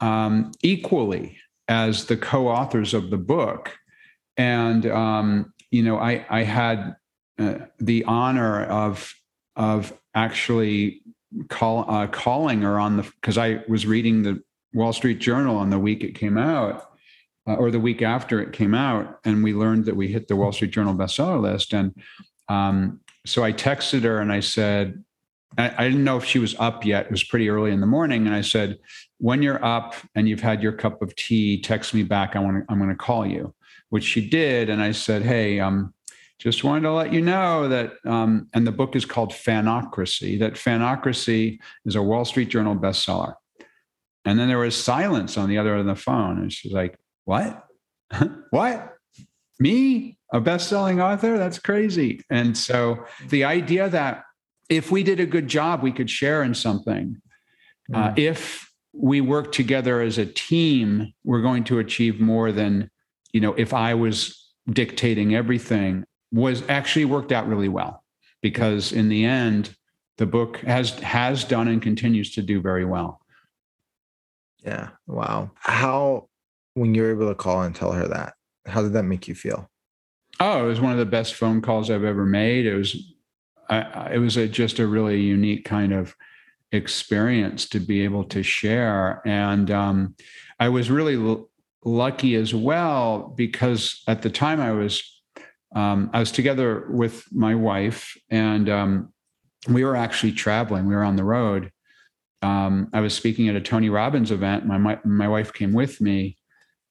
um, 0.00 0.52
equally 0.62 1.38
as 1.68 2.06
the 2.06 2.16
co-authors 2.16 2.94
of 2.94 3.10
the 3.10 3.18
book. 3.18 3.76
And 4.36 4.86
um, 4.86 5.52
you 5.70 5.82
know, 5.82 5.98
I 5.98 6.24
I 6.30 6.42
had 6.44 6.96
uh, 7.38 7.54
the 7.78 8.04
honor 8.04 8.64
of 8.64 9.12
of 9.56 9.92
actually 10.14 11.02
call 11.48 11.90
uh, 11.90 12.06
calling 12.06 12.62
her 12.62 12.78
on 12.78 12.98
the 12.98 13.02
because 13.02 13.36
I 13.36 13.64
was 13.68 13.84
reading 13.84 14.22
the 14.22 14.42
Wall 14.72 14.92
Street 14.92 15.18
Journal 15.18 15.56
on 15.56 15.70
the 15.70 15.78
week 15.78 16.04
it 16.04 16.14
came 16.14 16.38
out 16.38 16.91
uh, 17.46 17.54
or 17.54 17.70
the 17.70 17.80
week 17.80 18.02
after 18.02 18.40
it 18.40 18.52
came 18.52 18.74
out, 18.74 19.18
and 19.24 19.42
we 19.42 19.54
learned 19.54 19.86
that 19.86 19.96
we 19.96 20.08
hit 20.08 20.28
the 20.28 20.36
Wall 20.36 20.52
Street 20.52 20.70
Journal 20.70 20.94
bestseller 20.94 21.40
list. 21.40 21.72
And 21.72 21.94
um, 22.48 23.00
so 23.26 23.44
I 23.44 23.52
texted 23.52 24.02
her 24.02 24.20
and 24.20 24.32
I 24.32 24.40
said, 24.40 25.02
I, 25.58 25.74
I 25.76 25.88
didn't 25.88 26.04
know 26.04 26.16
if 26.16 26.24
she 26.24 26.38
was 26.38 26.54
up 26.58 26.84
yet. 26.84 27.06
It 27.06 27.10
was 27.10 27.24
pretty 27.24 27.48
early 27.48 27.72
in 27.72 27.80
the 27.80 27.86
morning. 27.86 28.26
And 28.26 28.34
I 28.34 28.40
said, 28.40 28.78
when 29.18 29.42
you're 29.42 29.64
up 29.64 29.94
and 30.14 30.28
you've 30.28 30.40
had 30.40 30.62
your 30.62 30.72
cup 30.72 31.02
of 31.02 31.14
tea, 31.16 31.60
text 31.60 31.94
me 31.94 32.02
back. 32.02 32.36
I 32.36 32.40
want 32.40 32.58
to, 32.58 32.72
I'm 32.72 32.78
going 32.78 32.90
to 32.90 32.96
call 32.96 33.26
you, 33.26 33.54
which 33.90 34.04
she 34.04 34.26
did. 34.26 34.70
And 34.70 34.82
I 34.82 34.92
said, 34.92 35.22
Hey, 35.22 35.60
um, 35.60 35.94
just 36.38 36.64
wanted 36.64 36.80
to 36.82 36.92
let 36.92 37.12
you 37.12 37.20
know 37.20 37.68
that, 37.68 37.92
um, 38.04 38.48
and 38.52 38.66
the 38.66 38.72
book 38.72 38.96
is 38.96 39.04
called 39.04 39.30
Fanocracy, 39.30 40.40
that 40.40 40.54
Fanocracy 40.54 41.60
is 41.84 41.94
a 41.94 42.02
Wall 42.02 42.24
Street 42.24 42.48
Journal 42.48 42.74
bestseller. 42.74 43.34
And 44.24 44.38
then 44.38 44.48
there 44.48 44.58
was 44.58 44.76
silence 44.76 45.36
on 45.36 45.48
the 45.48 45.58
other 45.58 45.72
end 45.72 45.88
of 45.88 45.96
the 45.96 46.00
phone. 46.00 46.38
And 46.38 46.52
she's 46.52 46.72
like, 46.72 46.98
What? 47.24 47.66
what? 48.50 48.96
Me? 49.58 50.18
A 50.32 50.40
best 50.40 50.68
selling 50.68 51.00
author? 51.00 51.36
That's 51.36 51.58
crazy. 51.58 52.22
And 52.30 52.56
so 52.56 53.04
the 53.28 53.44
idea 53.44 53.88
that 53.88 54.24
if 54.68 54.90
we 54.90 55.02
did 55.02 55.20
a 55.20 55.26
good 55.26 55.48
job, 55.48 55.82
we 55.82 55.92
could 55.92 56.08
share 56.08 56.42
in 56.42 56.54
something. 56.54 57.20
Mm. 57.90 57.96
Uh, 57.96 58.14
if 58.16 58.72
we 58.92 59.20
work 59.20 59.52
together 59.52 60.00
as 60.00 60.18
a 60.18 60.26
team, 60.26 61.12
we're 61.24 61.42
going 61.42 61.64
to 61.64 61.78
achieve 61.78 62.20
more 62.20 62.52
than, 62.52 62.90
you 63.32 63.40
know, 63.40 63.54
if 63.54 63.74
I 63.74 63.94
was 63.94 64.50
dictating 64.70 65.34
everything, 65.34 66.04
was 66.32 66.62
actually 66.68 67.04
worked 67.04 67.32
out 67.32 67.46
really 67.46 67.68
well 67.68 68.02
because 68.40 68.92
in 68.92 69.08
the 69.08 69.24
end, 69.24 69.76
the 70.18 70.26
book 70.26 70.58
has 70.58 70.90
has 71.00 71.44
done 71.44 71.68
and 71.68 71.82
continues 71.82 72.32
to 72.34 72.42
do 72.42 72.60
very 72.60 72.84
well. 72.84 73.20
Yeah. 74.64 74.90
Wow. 75.06 75.50
How 75.56 76.28
when 76.74 76.94
you 76.94 77.02
were 77.02 77.10
able 77.10 77.28
to 77.28 77.34
call 77.34 77.62
and 77.62 77.74
tell 77.74 77.92
her 77.92 78.08
that, 78.08 78.34
how 78.66 78.82
did 78.82 78.92
that 78.94 79.04
make 79.04 79.28
you 79.28 79.34
feel? 79.34 79.70
Oh, 80.40 80.64
it 80.64 80.68
was 80.68 80.80
one 80.80 80.92
of 80.92 80.98
the 80.98 81.06
best 81.06 81.34
phone 81.34 81.60
calls 81.60 81.90
I've 81.90 82.04
ever 82.04 82.24
made. 82.24 82.66
It 82.66 82.74
was 82.74 82.96
I, 83.68 84.14
it 84.14 84.18
was 84.18 84.36
a, 84.36 84.48
just 84.48 84.78
a 84.78 84.86
really 84.86 85.20
unique 85.20 85.64
kind 85.64 85.92
of 85.92 86.14
experience 86.72 87.68
to 87.70 87.80
be 87.80 88.02
able 88.02 88.24
to 88.24 88.42
share. 88.42 89.22
And 89.26 89.70
um, 89.70 90.14
I 90.58 90.68
was 90.68 90.90
really 90.90 91.14
l- 91.16 91.48
lucky 91.84 92.34
as 92.34 92.54
well 92.54 93.32
because 93.36 94.02
at 94.06 94.22
the 94.22 94.30
time 94.30 94.60
I 94.60 94.72
was 94.72 95.02
um, 95.74 96.10
I 96.12 96.20
was 96.20 96.30
together 96.30 96.86
with 96.90 97.24
my 97.32 97.54
wife, 97.54 98.14
and 98.28 98.68
um, 98.68 99.12
we 99.68 99.84
were 99.84 99.96
actually 99.96 100.32
traveling. 100.32 100.86
We 100.86 100.94
were 100.94 101.02
on 101.02 101.16
the 101.16 101.24
road. 101.24 101.72
Um, 102.42 102.90
I 102.92 103.00
was 103.00 103.14
speaking 103.14 103.48
at 103.48 103.56
a 103.56 103.60
Tony 103.60 103.88
Robbins 103.88 104.30
event. 104.30 104.66
My 104.66 104.76
my, 104.76 104.98
my 105.04 105.28
wife 105.28 105.52
came 105.54 105.72
with 105.72 105.98
me, 105.98 106.36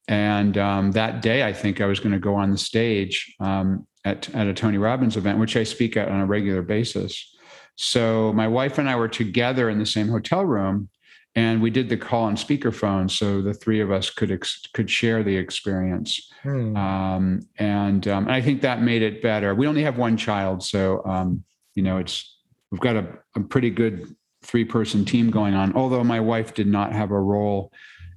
and 0.08 0.58
um, 0.58 0.92
that 0.92 1.22
day 1.22 1.44
I 1.44 1.52
think 1.52 1.80
I 1.80 1.86
was 1.86 2.00
going 2.00 2.12
to 2.12 2.18
go 2.18 2.34
on 2.34 2.50
the 2.50 2.58
stage 2.58 3.34
um, 3.40 3.86
at, 4.04 4.32
at 4.34 4.46
a 4.46 4.54
Tony 4.54 4.78
Robbins 4.78 5.16
event, 5.16 5.38
which 5.38 5.56
I 5.56 5.64
speak 5.64 5.96
at 5.96 6.08
on 6.08 6.20
a 6.20 6.26
regular 6.26 6.62
basis. 6.62 7.28
So 7.76 8.32
my 8.32 8.48
wife 8.48 8.78
and 8.78 8.88
I 8.88 8.96
were 8.96 9.08
together 9.08 9.70
in 9.70 9.78
the 9.78 9.86
same 9.86 10.08
hotel 10.08 10.44
room, 10.44 10.90
and 11.34 11.62
we 11.62 11.70
did 11.70 11.88
the 11.88 11.96
call 11.96 12.24
on 12.24 12.36
speakerphone, 12.36 13.10
so 13.10 13.40
the 13.40 13.54
three 13.54 13.80
of 13.80 13.90
us 13.90 14.10
could 14.10 14.30
ex- 14.30 14.60
could 14.74 14.90
share 14.90 15.22
the 15.22 15.36
experience. 15.36 16.30
Hmm. 16.42 16.76
Um, 16.76 17.40
and, 17.56 18.06
um, 18.08 18.24
and 18.24 18.32
I 18.32 18.42
think 18.42 18.60
that 18.62 18.82
made 18.82 19.02
it 19.02 19.22
better. 19.22 19.54
We 19.54 19.66
only 19.66 19.82
have 19.84 19.96
one 19.96 20.16
child, 20.16 20.62
so 20.62 21.02
um, 21.06 21.44
you 21.74 21.82
know 21.82 21.96
it's 21.98 22.38
we've 22.70 22.80
got 22.80 22.96
a, 22.96 23.06
a 23.36 23.40
pretty 23.40 23.70
good 23.70 24.14
three 24.42 24.64
person 24.64 25.04
team 25.04 25.30
going 25.30 25.54
on. 25.54 25.74
Although 25.74 26.04
my 26.04 26.20
wife 26.20 26.52
did 26.52 26.66
not 26.66 26.92
have 26.92 27.10
a 27.10 27.20
role 27.20 27.72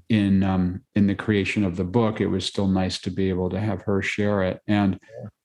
in 0.09 0.43
um, 0.43 0.81
in 0.95 1.07
the 1.07 1.15
creation 1.15 1.63
of 1.63 1.75
the 1.75 1.83
book, 1.83 2.21
it 2.21 2.27
was 2.27 2.45
still 2.45 2.67
nice 2.67 2.99
to 3.01 3.11
be 3.11 3.29
able 3.29 3.49
to 3.49 3.59
have 3.59 3.81
her 3.83 4.01
share 4.01 4.43
it. 4.43 4.61
And 4.67 4.99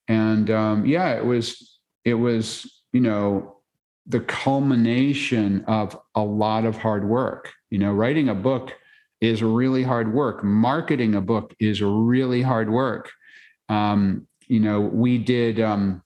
and 0.09 0.51
um, 0.51 0.87
yeah, 0.87 1.15
it 1.15 1.25
was 1.25 1.79
it 2.05 2.15
was 2.15 2.83
you 2.93 3.01
know 3.01 3.61
the 4.07 4.21
culmination 4.21 5.65
of 5.67 5.99
a 6.15 6.23
lot 6.23 6.65
of 6.65 6.77
hard 6.77 7.09
work. 7.09 7.53
You 7.71 7.79
know, 7.79 7.93
writing 7.93 8.29
a 8.29 8.35
book 8.35 8.73
is 9.21 9.43
really 9.43 9.83
hard 9.83 10.13
work. 10.13 10.43
Marketing 10.43 11.15
a 11.15 11.21
book 11.21 11.55
is 11.61 11.83
really 11.83 12.43
hard 12.43 12.71
work. 12.71 13.11
Um, 13.69 14.27
you 14.47 14.61
know, 14.61 14.81
we 14.81 15.19
did. 15.19 15.61
Um, 15.61 16.03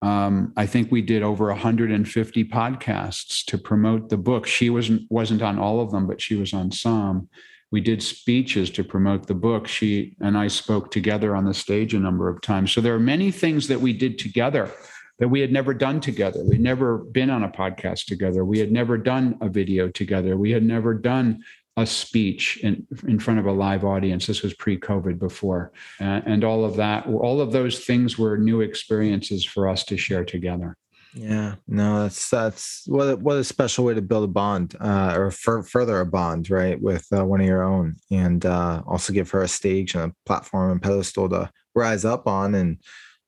um, 0.00 0.52
I 0.56 0.66
think 0.66 0.92
we 0.92 1.02
did 1.02 1.24
over 1.24 1.46
150 1.46 2.44
podcasts 2.44 3.44
to 3.46 3.58
promote 3.58 4.08
the 4.08 4.16
book. 4.16 4.46
She 4.46 4.70
wasn't 4.70 5.02
wasn't 5.10 5.42
on 5.42 5.58
all 5.58 5.80
of 5.80 5.90
them, 5.90 6.06
but 6.06 6.20
she 6.20 6.36
was 6.36 6.52
on 6.52 6.70
some 6.70 7.28
we 7.70 7.80
did 7.80 8.02
speeches 8.02 8.70
to 8.70 8.84
promote 8.84 9.26
the 9.26 9.34
book. 9.34 9.68
She 9.68 10.16
and 10.20 10.36
I 10.38 10.48
spoke 10.48 10.90
together 10.90 11.36
on 11.36 11.44
the 11.44 11.54
stage 11.54 11.94
a 11.94 11.98
number 11.98 12.28
of 12.28 12.40
times. 12.40 12.72
So 12.72 12.80
there 12.80 12.94
are 12.94 13.00
many 13.00 13.30
things 13.30 13.68
that 13.68 13.80
we 13.80 13.92
did 13.92 14.18
together 14.18 14.70
that 15.18 15.28
we 15.28 15.40
had 15.40 15.52
never 15.52 15.74
done 15.74 16.00
together. 16.00 16.42
We'd 16.44 16.60
never 16.60 16.98
been 16.98 17.28
on 17.28 17.42
a 17.42 17.48
podcast 17.48 18.06
together. 18.06 18.44
We 18.44 18.58
had 18.58 18.70
never 18.70 18.96
done 18.96 19.36
a 19.40 19.48
video 19.48 19.88
together. 19.88 20.36
We 20.36 20.52
had 20.52 20.62
never 20.62 20.94
done 20.94 21.42
a 21.76 21.86
speech 21.86 22.58
in, 22.62 22.86
in 23.06 23.18
front 23.18 23.38
of 23.38 23.46
a 23.46 23.52
live 23.52 23.84
audience. 23.84 24.26
This 24.26 24.42
was 24.42 24.54
pre 24.54 24.78
COVID 24.78 25.18
before. 25.18 25.72
Uh, 26.00 26.22
and 26.24 26.44
all 26.44 26.64
of 26.64 26.76
that, 26.76 27.06
all 27.06 27.40
of 27.40 27.52
those 27.52 27.80
things 27.80 28.18
were 28.18 28.36
new 28.36 28.60
experiences 28.60 29.44
for 29.44 29.68
us 29.68 29.84
to 29.84 29.96
share 29.96 30.24
together. 30.24 30.76
Yeah, 31.14 31.54
no, 31.66 32.02
that's 32.02 32.28
that's 32.28 32.82
what 32.86 33.04
a, 33.04 33.16
what 33.16 33.38
a 33.38 33.44
special 33.44 33.84
way 33.84 33.94
to 33.94 34.02
build 34.02 34.24
a 34.24 34.32
bond, 34.32 34.76
uh, 34.78 35.14
or 35.16 35.30
further 35.30 36.00
a 36.00 36.06
bond, 36.06 36.50
right, 36.50 36.80
with 36.80 37.06
uh, 37.16 37.24
one 37.24 37.40
of 37.40 37.46
your 37.46 37.62
own, 37.62 37.96
and 38.10 38.44
uh, 38.44 38.82
also 38.86 39.12
give 39.12 39.30
her 39.30 39.42
a 39.42 39.48
stage 39.48 39.94
and 39.94 40.12
a 40.12 40.14
platform 40.26 40.70
and 40.70 40.82
pedestal 40.82 41.28
to 41.30 41.50
rise 41.74 42.04
up 42.04 42.26
on, 42.26 42.54
and 42.54 42.78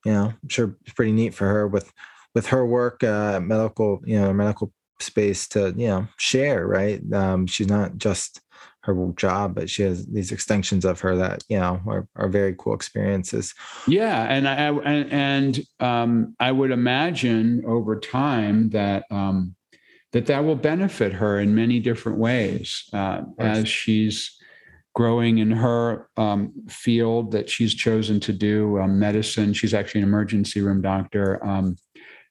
you 0.04 0.12
know, 0.12 0.26
I'm 0.42 0.48
sure 0.48 0.76
it's 0.82 0.92
pretty 0.92 1.12
neat 1.12 1.34
for 1.34 1.46
her 1.46 1.66
with 1.66 1.90
with 2.34 2.46
her 2.48 2.66
work, 2.66 3.02
uh, 3.02 3.40
medical, 3.40 4.00
you 4.04 4.20
know, 4.20 4.32
medical 4.32 4.72
space 5.00 5.48
to 5.48 5.74
you 5.76 5.88
know 5.88 6.06
share, 6.18 6.66
right? 6.66 7.00
Um, 7.14 7.46
she's 7.46 7.68
not 7.68 7.96
just 7.96 8.40
her 8.82 9.12
job, 9.16 9.54
but 9.54 9.68
she 9.68 9.82
has 9.82 10.06
these 10.06 10.32
extensions 10.32 10.84
of 10.84 11.00
her 11.00 11.16
that 11.16 11.44
you 11.48 11.58
know 11.58 11.80
are, 11.86 12.08
are 12.16 12.28
very 12.28 12.54
cool 12.58 12.74
experiences. 12.74 13.54
Yeah, 13.86 14.22
and 14.24 14.48
I 14.48 14.54
and, 14.54 15.12
and 15.12 15.60
um, 15.80 16.36
I 16.40 16.52
would 16.52 16.70
imagine 16.70 17.62
over 17.66 17.98
time 17.98 18.70
that 18.70 19.04
um, 19.10 19.54
that 20.12 20.26
that 20.26 20.44
will 20.44 20.56
benefit 20.56 21.12
her 21.12 21.38
in 21.38 21.54
many 21.54 21.78
different 21.78 22.18
ways 22.18 22.84
uh, 22.92 23.22
as 23.38 23.68
she's 23.68 24.36
growing 24.94 25.38
in 25.38 25.50
her 25.50 26.08
um, 26.16 26.52
field 26.68 27.32
that 27.32 27.48
she's 27.48 27.74
chosen 27.74 28.18
to 28.20 28.32
do 28.32 28.78
um, 28.80 28.98
medicine. 28.98 29.52
She's 29.52 29.74
actually 29.74 30.00
an 30.00 30.08
emergency 30.08 30.62
room 30.62 30.82
doctor. 30.82 31.44
Um, 31.46 31.76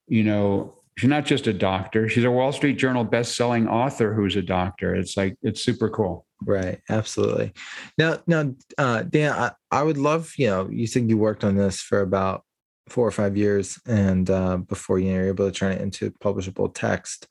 you 0.07 0.23
know, 0.23 0.81
she's 0.97 1.09
not 1.09 1.25
just 1.25 1.45
a 1.45 1.53
doctor; 1.53 2.09
she's 2.09 2.23
a 2.23 2.31
Wall 2.31 2.51
Street 2.51 2.77
Journal 2.77 3.03
best-selling 3.03 3.67
author 3.67 4.15
who's 4.15 4.35
a 4.35 4.41
doctor. 4.41 4.95
It's 4.95 5.15
like 5.15 5.37
it's 5.43 5.61
super 5.61 5.89
cool. 5.89 6.25
Right. 6.45 6.79
Absolutely. 6.89 7.53
Now, 7.97 8.19
now, 8.25 8.53
uh, 8.77 9.03
Dan, 9.03 9.33
I, 9.33 9.51
I 9.71 9.83
would 9.83 9.97
love, 9.97 10.33
you 10.37 10.47
know, 10.47 10.69
you 10.71 10.87
said 10.87 11.09
you 11.09 11.17
worked 11.17 11.43
on 11.43 11.55
this 11.55 11.81
for 11.81 12.01
about 12.01 12.43
four 12.87 13.07
or 13.07 13.11
five 13.11 13.37
years 13.37 13.79
and 13.85 14.29
uh, 14.29 14.57
before 14.57 14.99
you 14.99 15.11
you're 15.11 15.27
able 15.27 15.45
to 15.45 15.57
turn 15.57 15.73
it 15.73 15.81
into 15.81 16.11
publishable 16.11 16.73
text. 16.73 17.27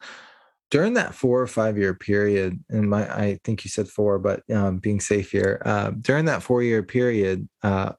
During 0.71 0.95
that 0.95 1.15
four 1.15 1.41
or 1.41 1.47
five 1.47 1.79
year 1.79 1.95
period, 1.95 2.63
and 2.69 2.91
my, 2.91 3.11
I 3.11 3.39
think 3.43 3.65
you 3.65 3.71
said 3.71 3.89
four, 3.89 4.19
but 4.19 4.43
um, 4.55 4.77
being 4.79 5.01
safe 5.01 5.31
here, 5.31 5.63
uh, 5.65 5.93
during 5.99 6.27
that 6.27 6.43
four 6.43 6.63
year 6.63 6.83
period, 6.83 7.49
uh, 7.63 7.93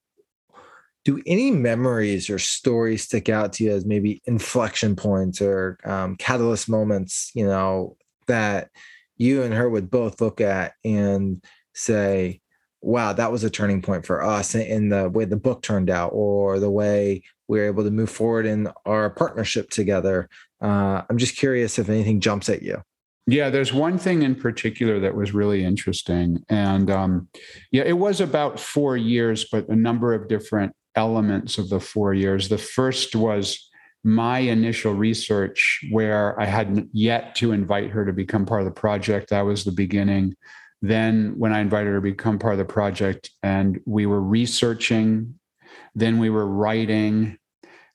do 1.05 1.21
any 1.25 1.49
memories 1.49 2.29
or 2.29 2.37
stories 2.37 3.03
stick 3.03 3.29
out 3.29 3.53
to 3.53 3.63
you 3.63 3.71
as 3.71 3.85
maybe 3.85 4.21
inflection 4.25 4.95
points 4.95 5.41
or 5.41 5.79
um, 5.83 6.15
catalyst 6.17 6.69
moments, 6.69 7.31
you 7.33 7.45
know, 7.45 7.97
that 8.27 8.69
you 9.19 9.43
and 9.43 9.53
her 9.53 9.69
would 9.69 9.91
both 9.91 10.19
look 10.19 10.41
at 10.41 10.73
and 10.83 11.43
say, 11.75 12.41
wow, 12.81 13.13
that 13.13 13.31
was 13.31 13.43
a 13.43 13.49
turning 13.49 13.81
point 13.81 14.05
for 14.05 14.23
us 14.23 14.55
in 14.55 14.89
the 14.89 15.09
way 15.09 15.25
the 15.25 15.35
book 15.35 15.61
turned 15.61 15.89
out 15.89 16.11
or 16.13 16.59
the 16.59 16.71
way 16.71 17.21
we 17.47 17.59
were 17.59 17.65
able 17.65 17.83
to 17.83 17.91
move 17.91 18.09
forward 18.09 18.45
in 18.45 18.69
our 18.85 19.09
partnership 19.09 19.69
together. 19.69 20.29
Uh, 20.61 21.03
I'm 21.09 21.17
just 21.17 21.37
curious 21.37 21.77
if 21.77 21.89
anything 21.89 22.21
jumps 22.21 22.49
at 22.49 22.63
you. 22.63 22.81
Yeah, 23.27 23.49
there's 23.49 23.73
one 23.73 23.97
thing 23.97 24.23
in 24.23 24.33
particular 24.33 24.99
that 25.01 25.13
was 25.13 25.33
really 25.33 25.63
interesting. 25.63 26.43
And 26.49 26.89
um, 26.89 27.27
yeah, 27.71 27.83
it 27.83 27.97
was 27.97 28.21
about 28.21 28.59
four 28.59 28.97
years, 28.97 29.45
but 29.51 29.67
a 29.67 29.75
number 29.75 30.13
of 30.13 30.27
different 30.27 30.73
elements 30.95 31.57
of 31.57 31.69
the 31.69 31.79
four 31.79 32.13
years. 32.13 32.49
The 32.49 32.57
first 32.57 33.15
was 33.15 33.68
my 34.03 34.39
initial 34.39 34.93
research 34.93 35.85
where 35.91 36.39
I 36.39 36.45
hadn't 36.45 36.89
yet 36.93 37.35
to 37.35 37.51
invite 37.51 37.89
her 37.91 38.05
to 38.05 38.13
become 38.13 38.45
part 38.45 38.61
of 38.61 38.65
the 38.65 38.71
project. 38.71 39.29
That 39.29 39.41
was 39.41 39.63
the 39.63 39.71
beginning. 39.71 40.35
Then, 40.81 41.33
when 41.37 41.51
I 41.51 41.59
invited 41.59 41.89
her 41.89 41.95
to 41.95 42.01
become 42.01 42.39
part 42.39 42.53
of 42.53 42.59
the 42.59 42.73
project, 42.73 43.31
and 43.43 43.81
we 43.85 44.05
were 44.05 44.21
researching, 44.21 45.37
then 45.93 46.19
we 46.19 46.29
were 46.29 46.47
writing, 46.47 47.37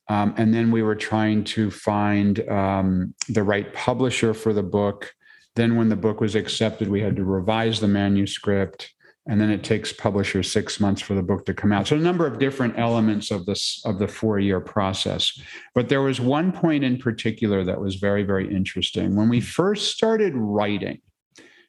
um, 0.08 0.34
and 0.36 0.52
then 0.52 0.70
we 0.70 0.82
were 0.82 0.94
trying 0.94 1.44
to 1.44 1.70
find 1.70 2.46
um, 2.50 3.14
the 3.30 3.42
right 3.42 3.72
publisher 3.72 4.34
for 4.34 4.52
the 4.52 4.62
book. 4.62 5.14
Then, 5.56 5.76
when 5.76 5.88
the 5.88 5.96
book 5.96 6.20
was 6.20 6.34
accepted, 6.34 6.90
we 6.90 7.00
had 7.00 7.16
to 7.16 7.24
revise 7.24 7.80
the 7.80 7.88
manuscript. 7.88 8.92
And 9.26 9.40
then 9.40 9.50
it 9.50 9.64
takes 9.64 9.92
publishers 9.92 10.52
six 10.52 10.78
months 10.78 11.00
for 11.00 11.14
the 11.14 11.22
book 11.22 11.46
to 11.46 11.54
come 11.54 11.72
out. 11.72 11.86
So 11.86 11.96
a 11.96 12.00
number 12.00 12.26
of 12.26 12.38
different 12.38 12.78
elements 12.78 13.30
of 13.30 13.46
this 13.46 13.80
of 13.84 13.98
the 13.98 14.08
four 14.08 14.38
year 14.38 14.60
process. 14.60 15.40
But 15.74 15.88
there 15.88 16.02
was 16.02 16.20
one 16.20 16.52
point 16.52 16.84
in 16.84 16.98
particular 16.98 17.64
that 17.64 17.80
was 17.80 17.96
very 17.96 18.22
very 18.22 18.52
interesting 18.54 19.16
when 19.16 19.28
we 19.28 19.40
first 19.40 19.94
started 19.94 20.34
writing. 20.34 21.00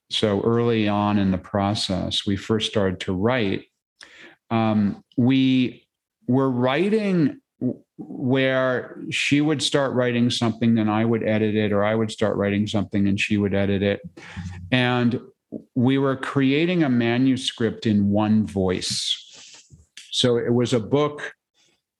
So 0.09 0.41
early 0.41 0.87
on 0.87 1.17
in 1.17 1.31
the 1.31 1.37
process, 1.37 2.25
we 2.25 2.35
first 2.35 2.69
started 2.69 2.99
to 3.01 3.13
write. 3.13 3.65
Um, 4.51 5.03
we 5.17 5.87
were 6.27 6.51
writing 6.51 7.41
where 7.97 9.01
she 9.09 9.41
would 9.41 9.63
start 9.63 9.93
writing 9.93 10.29
something, 10.29 10.75
then 10.75 10.89
I 10.89 11.05
would 11.05 11.23
edit 11.23 11.55
it, 11.55 11.71
or 11.71 11.83
I 11.83 11.95
would 11.95 12.11
start 12.11 12.35
writing 12.35 12.67
something 12.67 13.07
and 13.07 13.19
she 13.19 13.37
would 13.37 13.55
edit 13.55 13.81
it. 13.81 14.01
And 14.71 15.19
we 15.75 15.97
were 15.97 16.15
creating 16.15 16.83
a 16.83 16.89
manuscript 16.89 17.85
in 17.85 18.09
one 18.09 18.45
voice. 18.45 19.21
So 20.11 20.37
it 20.37 20.53
was 20.53 20.73
a 20.73 20.79
book 20.79 21.33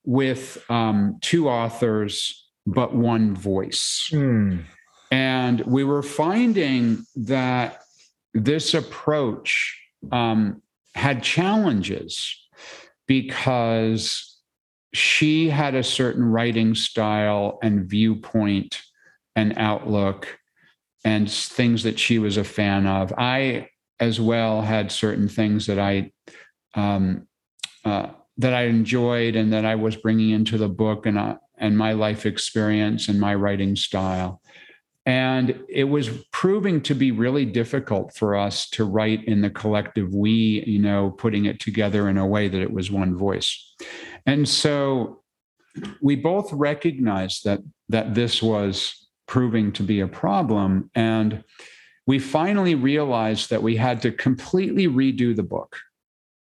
with 0.04 0.64
um, 0.70 1.18
two 1.20 1.48
authors, 1.48 2.48
but 2.66 2.94
one 2.94 3.34
voice. 3.34 4.08
Mm. 4.12 4.64
And 5.10 5.60
we 5.60 5.84
were 5.84 6.02
finding 6.02 7.04
that 7.16 7.82
this 8.34 8.74
approach 8.74 9.80
um, 10.12 10.62
had 10.94 11.22
challenges 11.22 12.34
because 13.06 14.40
she 14.94 15.48
had 15.48 15.74
a 15.74 15.82
certain 15.82 16.24
writing 16.24 16.74
style 16.74 17.58
and 17.62 17.88
viewpoint 17.88 18.82
and 19.34 19.54
outlook 19.58 20.38
and 21.06 21.30
things 21.30 21.84
that 21.84 22.00
she 22.00 22.18
was 22.18 22.36
a 22.36 22.42
fan 22.42 22.84
of. 22.84 23.12
I, 23.16 23.68
as 24.00 24.20
well, 24.20 24.60
had 24.60 24.90
certain 24.90 25.28
things 25.28 25.66
that 25.66 25.78
I 25.78 26.10
um, 26.74 27.28
uh, 27.84 28.08
that 28.38 28.52
I 28.52 28.64
enjoyed 28.64 29.36
and 29.36 29.52
that 29.52 29.64
I 29.64 29.76
was 29.76 29.94
bringing 29.94 30.30
into 30.30 30.58
the 30.58 30.68
book 30.68 31.06
and 31.06 31.16
uh, 31.16 31.36
and 31.58 31.78
my 31.78 31.92
life 31.92 32.26
experience 32.26 33.08
and 33.08 33.20
my 33.20 33.36
writing 33.36 33.76
style. 33.76 34.42
And 35.06 35.60
it 35.68 35.84
was 35.84 36.10
proving 36.32 36.80
to 36.82 36.94
be 36.94 37.12
really 37.12 37.44
difficult 37.44 38.16
for 38.16 38.34
us 38.34 38.68
to 38.70 38.84
write 38.84 39.24
in 39.26 39.40
the 39.40 39.50
collective 39.50 40.12
we, 40.12 40.64
you 40.66 40.80
know, 40.80 41.10
putting 41.10 41.44
it 41.44 41.60
together 41.60 42.08
in 42.08 42.18
a 42.18 42.26
way 42.26 42.48
that 42.48 42.60
it 42.60 42.72
was 42.72 42.90
one 42.90 43.16
voice. 43.16 43.74
And 44.26 44.48
so 44.48 45.22
we 46.02 46.16
both 46.16 46.52
recognized 46.52 47.44
that 47.44 47.60
that 47.90 48.16
this 48.16 48.42
was 48.42 49.05
proving 49.26 49.72
to 49.72 49.82
be 49.82 50.00
a 50.00 50.08
problem. 50.08 50.90
And 50.94 51.44
we 52.06 52.18
finally 52.18 52.74
realized 52.74 53.50
that 53.50 53.62
we 53.62 53.76
had 53.76 54.02
to 54.02 54.12
completely 54.12 54.86
redo 54.86 55.34
the 55.34 55.42
book. 55.42 55.76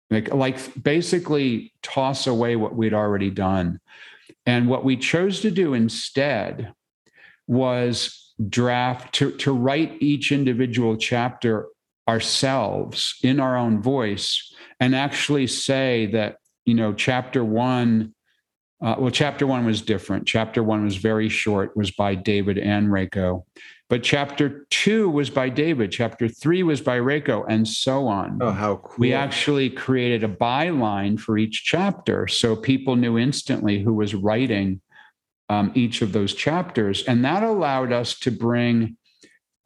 Like, 0.10 0.34
like 0.34 0.84
basically 0.84 1.74
toss 1.82 2.28
away 2.28 2.56
what 2.56 2.75
we'd 2.75 2.94
already 2.94 3.30
done. 3.30 3.80
And 4.46 4.68
what 4.68 4.84
we 4.84 4.98
chose 4.98 5.42
to 5.42 5.52
do 5.52 5.74
instead 5.74 6.74
was 7.48 8.34
draft 8.50 9.16
to, 9.16 9.32
to 9.38 9.54
write 9.54 10.02
each 10.02 10.32
individual 10.32 10.98
chapter 10.98 11.68
ourselves 12.08 13.16
in 13.24 13.40
our 13.40 13.56
own 13.56 13.82
voice 13.82 14.54
and 14.80 14.96
actually 14.96 15.48
say 15.48 16.08
that 16.08 16.38
you 16.66 16.74
know 16.74 16.94
chapter 16.94 17.44
one 17.44 18.13
uh, 18.84 18.96
well 19.00 19.12
chapter 19.12 19.48
one 19.48 19.66
was 19.66 19.82
different. 19.82 20.28
Chapter 20.28 20.62
one 20.63 20.84
was 20.84 20.98
very 20.98 21.30
short 21.30 21.75
was 21.75 21.92
by 21.92 22.16
david 22.16 22.58
and 22.58 22.90
reiko 22.90 23.44
but 23.94 24.02
chapter 24.02 24.66
two 24.72 25.08
was 25.08 25.30
by 25.30 25.50
david. 25.50 25.92
Chapter 25.92 26.28
three 26.28 26.63
was 26.63 26.82
by 26.82 26.98
reiko 26.98 27.46
and 27.48 27.68
so 27.68 28.08
on. 28.08 28.40
Oh 28.42 28.50
how 28.50 28.78
cool. 28.78 28.96
we 28.98 29.13
actually 29.13 29.70
created 29.70 30.24
a 30.24 30.28
byline 30.28 31.20
for 31.20 31.38
each 31.38 31.63
chapter 31.63 32.28
so 32.28 32.56
people 32.56 32.96
knew 32.96 33.20
instantly 33.20 33.84
who 33.84 33.94
was 33.94 34.16
writing 34.16 34.82
um, 35.48 35.72
each 35.75 36.02
of 36.02 36.12
those 36.12 36.34
chapters. 36.34 37.04
And 37.04 37.24
that 37.24 37.44
allowed 37.44 37.92
us 37.92 38.18
to 38.22 38.32
bring 38.32 38.98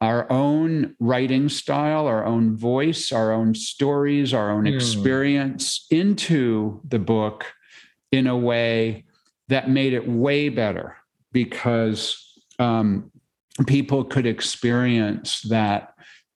our 0.02 0.30
own 0.30 0.94
writing 1.00 1.48
style, 1.48 2.06
our 2.06 2.26
own 2.26 2.54
voice, 2.54 3.10
our 3.12 3.32
own 3.32 3.54
stories, 3.54 4.34
our 4.34 4.50
own 4.50 4.64
mm. 4.64 4.74
experience 4.74 5.86
into 5.90 6.82
the 6.86 6.98
book 6.98 7.46
in 8.12 8.26
a 8.26 8.36
way 8.36 9.04
that 9.48 9.70
made 9.70 9.92
it 9.92 10.08
way 10.08 10.48
better 10.48 10.96
because 11.32 12.40
um, 12.58 13.10
people 13.66 14.04
could 14.04 14.26
experience 14.26 15.42
that 15.42 15.94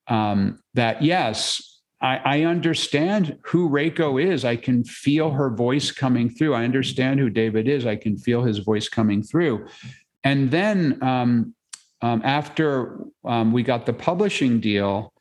um, 0.09 0.59
that 0.75 1.03
yes 1.03 1.72
I, 2.03 2.20
I 2.25 2.40
understand 2.42 3.38
who 3.42 3.70
Reiko 3.70 4.22
is. 4.22 4.44
I 4.44 4.57
can 4.57 4.83
feel 4.83 5.31
her 5.31 5.48
voice 5.48 5.92
coming 5.92 6.29
through. 6.29 6.55
I 6.55 6.64
understand 6.64 7.20
who 7.20 7.31
David 7.31 7.68
is. 7.68 7.87
I 7.87 7.96
can 7.96 8.18
feel 8.18 8.42
his 8.42 8.59
voice 8.59 8.88
coming 8.88 9.22
through. 9.22 9.68
And 10.25 10.51
then 10.51 10.98
um, 11.03 11.55
um, 12.03 12.20
after 12.25 12.98
um, 13.25 13.53
we 13.53 13.62
got 13.62 13.87
the 13.87 13.92
publishing 13.92 14.59
deal, 14.59 15.12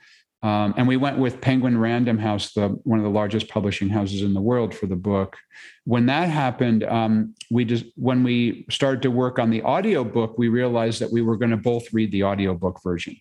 um, 0.44 0.74
and 0.76 0.88
we 0.88 0.98
went 0.98 1.20
with 1.20 1.40
Penguin 1.40 1.78
Random 1.78 2.18
House, 2.18 2.54
the 2.54 2.70
one 2.84 2.98
of 2.98 3.04
the 3.04 3.12
largest 3.12 3.48
publishing 3.48 3.90
houses 3.90 4.24
in 4.24 4.34
the 4.34 4.42
world 4.42 4.74
for 4.74 4.88
the 4.88 4.96
book. 4.96 5.38
When 5.84 6.08
that 6.08 6.30
happened, 6.30 6.84
um, 6.84 7.36
we 7.52 7.64
just 7.64 7.86
when 7.96 8.24
we 8.24 8.66
started 8.70 9.04
to 9.04 9.12
work 9.12 9.38
on 9.38 9.52
the 9.52 9.62
audio 9.62 10.04
book, 10.04 10.38
we 10.40 10.50
realized 10.50 11.00
that 11.02 11.12
we 11.12 11.22
were 11.22 11.38
going 11.38 11.52
to 11.52 11.58
both 11.58 11.94
read 11.94 12.12
the 12.12 12.24
audiobook 12.24 12.82
version. 12.84 13.16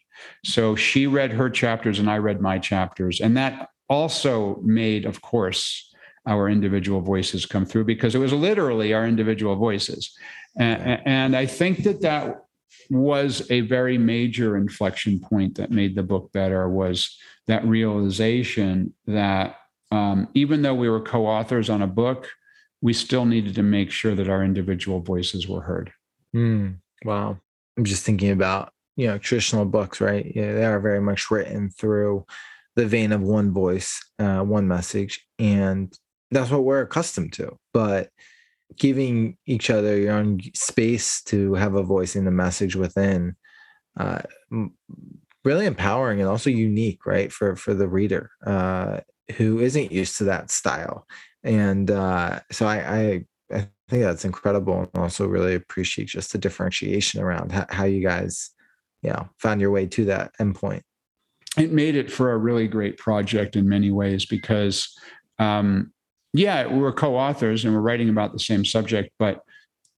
So 0.45 0.75
she 0.77 1.07
read 1.07 1.33
her 1.33 1.51
chapters 1.51 1.99
and 1.99 2.09
I 2.11 2.19
read 2.19 2.41
my 2.41 2.59
chapters, 2.59 3.21
and 3.21 3.37
that 3.37 3.69
also 3.91 4.61
made, 4.63 5.05
of 5.05 5.21
course, 5.21 5.93
our 6.27 6.49
individual 6.49 7.03
voices 7.03 7.45
come 7.45 7.67
through 7.67 7.85
because 7.85 8.15
it 8.15 8.19
was 8.19 8.33
literally 8.33 8.95
our 8.95 9.07
individual 9.07 9.57
voices. 9.57 10.17
And, 10.59 11.03
and 11.07 11.37
I 11.37 11.47
think 11.47 11.83
that 11.85 12.01
that 12.03 12.45
was 12.89 13.49
a 13.51 13.61
very 13.63 13.99
major 13.99 14.57
inflection 14.57 15.21
point 15.21 15.57
that 15.57 15.71
made 15.71 15.95
the 15.95 16.03
book 16.03 16.33
better 16.33 16.69
was 16.69 17.17
that 17.47 17.65
realization 17.65 18.95
that 19.07 19.57
um, 19.93 20.29
even 20.35 20.63
though 20.63 20.75
we 20.75 20.89
were 20.89 21.01
co-authors 21.01 21.69
on 21.69 21.83
a 21.83 21.87
book 21.87 22.29
we 22.83 22.93
still 22.93 23.27
needed 23.27 23.55
to 23.55 23.63
make 23.63 23.91
sure 23.91 24.15
that 24.15 24.29
our 24.29 24.43
individual 24.43 25.01
voices 25.01 25.47
were 25.47 25.61
heard. 25.61 25.93
Mm, 26.35 26.77
wow. 27.05 27.39
I'm 27.77 27.85
just 27.85 28.05
thinking 28.05 28.31
about 28.31 28.73
you 28.97 29.07
know 29.07 29.19
traditional 29.19 29.65
books 29.65 30.01
right? 30.01 30.31
Yeah, 30.35 30.53
they 30.53 30.65
are 30.65 30.81
very 30.81 31.01
much 31.01 31.31
written 31.31 31.71
through 31.71 32.25
the 32.77 32.87
vein 32.87 33.13
of 33.13 33.23
one 33.23 33.53
voice 33.53 34.01
uh, 34.19 34.41
one 34.41 34.69
message 34.69 35.27
and 35.39 35.93
that's 36.31 36.51
what 36.51 36.65
we're 36.65 36.83
accustomed 36.83 37.33
to. 37.35 37.57
But 37.75 38.11
giving 38.77 39.37
each 39.47 39.71
other 39.71 39.97
your 39.97 40.15
own 40.15 40.41
space 40.55 41.23
to 41.25 41.55
have 41.55 41.75
a 41.75 41.83
voice 41.83 42.17
in 42.17 42.25
the 42.25 42.31
message 42.31 42.77
within 42.77 43.37
uh, 43.99 44.21
really 45.45 45.67
empowering 45.67 46.21
and 46.21 46.29
also 46.29 46.51
unique 46.51 47.07
right 47.07 47.33
for 47.33 47.57
for 47.57 47.75
the 47.75 47.89
reader 47.89 48.31
uh, 48.47 49.01
who 49.37 49.61
isn't 49.61 49.93
used 49.93 50.19
to 50.19 50.25
that 50.25 50.51
style. 50.51 51.07
And 51.43 51.91
uh, 51.91 52.41
so 52.51 52.67
I, 52.67 52.77
I, 52.77 53.25
I 53.53 53.69
think 53.89 54.03
that's 54.03 54.25
incredible 54.25 54.81
and 54.81 55.03
also 55.03 55.27
really 55.27 55.55
appreciate 55.55 56.09
just 56.09 56.33
the 56.33 56.39
differentiation 56.39 57.21
around 57.21 57.53
how, 57.53 57.67
how 57.71 57.85
you 57.85 58.03
guys 58.03 58.51
you 59.03 59.11
know 59.11 59.29
found 59.39 59.61
your 59.61 59.71
way 59.71 59.87
to 59.87 60.05
that 60.07 60.33
endpoint. 60.41 60.83
It 61.59 61.73
made 61.73 61.97
it 61.97 62.13
for 62.13 62.33
a 62.33 62.39
really 62.39 62.69
great 62.69 62.97
project 62.97 63.57
in 63.57 63.69
many 63.69 63.91
ways 63.91 64.25
because 64.25 64.95
um, 65.41 65.93
yeah, 66.33 66.67
we 66.67 66.79
were 66.79 66.93
co-authors 66.93 67.65
and 67.65 67.75
we're 67.75 67.81
writing 67.81 68.09
about 68.09 68.33
the 68.33 68.39
same 68.39 68.65
subject, 68.65 69.11
but 69.19 69.43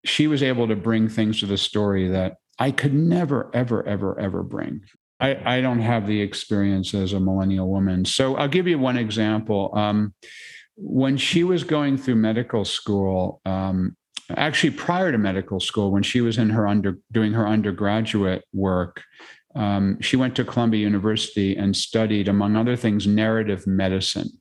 she 0.05 0.27
was 0.27 0.41
able 0.41 0.67
to 0.67 0.75
bring 0.75 1.09
things 1.09 1.39
to 1.39 1.45
the 1.45 1.57
story 1.57 2.07
that 2.09 2.37
I 2.57 2.71
could 2.71 2.93
never, 2.93 3.49
ever, 3.53 3.85
ever, 3.87 4.19
ever 4.19 4.43
bring. 4.43 4.81
I, 5.19 5.57
I 5.57 5.61
don't 5.61 5.81
have 5.81 6.07
the 6.07 6.21
experience 6.21 6.93
as 6.93 7.13
a 7.13 7.19
millennial 7.19 7.69
woman. 7.69 8.05
So 8.05 8.35
I'll 8.35 8.47
give 8.47 8.67
you 8.67 8.79
one 8.79 8.97
example. 8.97 9.71
Um, 9.75 10.13
when 10.75 11.17
she 11.17 11.43
was 11.43 11.63
going 11.63 11.97
through 11.97 12.15
medical 12.15 12.65
school, 12.65 13.41
um, 13.45 13.95
actually 14.35 14.71
prior 14.71 15.11
to 15.11 15.17
medical 15.17 15.59
school, 15.59 15.91
when 15.91 16.01
she 16.01 16.21
was 16.21 16.37
in 16.37 16.49
her 16.49 16.65
under 16.65 16.97
doing 17.11 17.33
her 17.33 17.47
undergraduate 17.47 18.43
work, 18.53 19.03
um, 19.53 19.99
she 20.01 20.15
went 20.15 20.35
to 20.37 20.45
Columbia 20.45 20.81
University 20.81 21.55
and 21.57 21.75
studied, 21.75 22.27
among 22.27 22.55
other 22.55 22.77
things, 22.77 23.05
narrative 23.05 23.67
medicine 23.67 24.40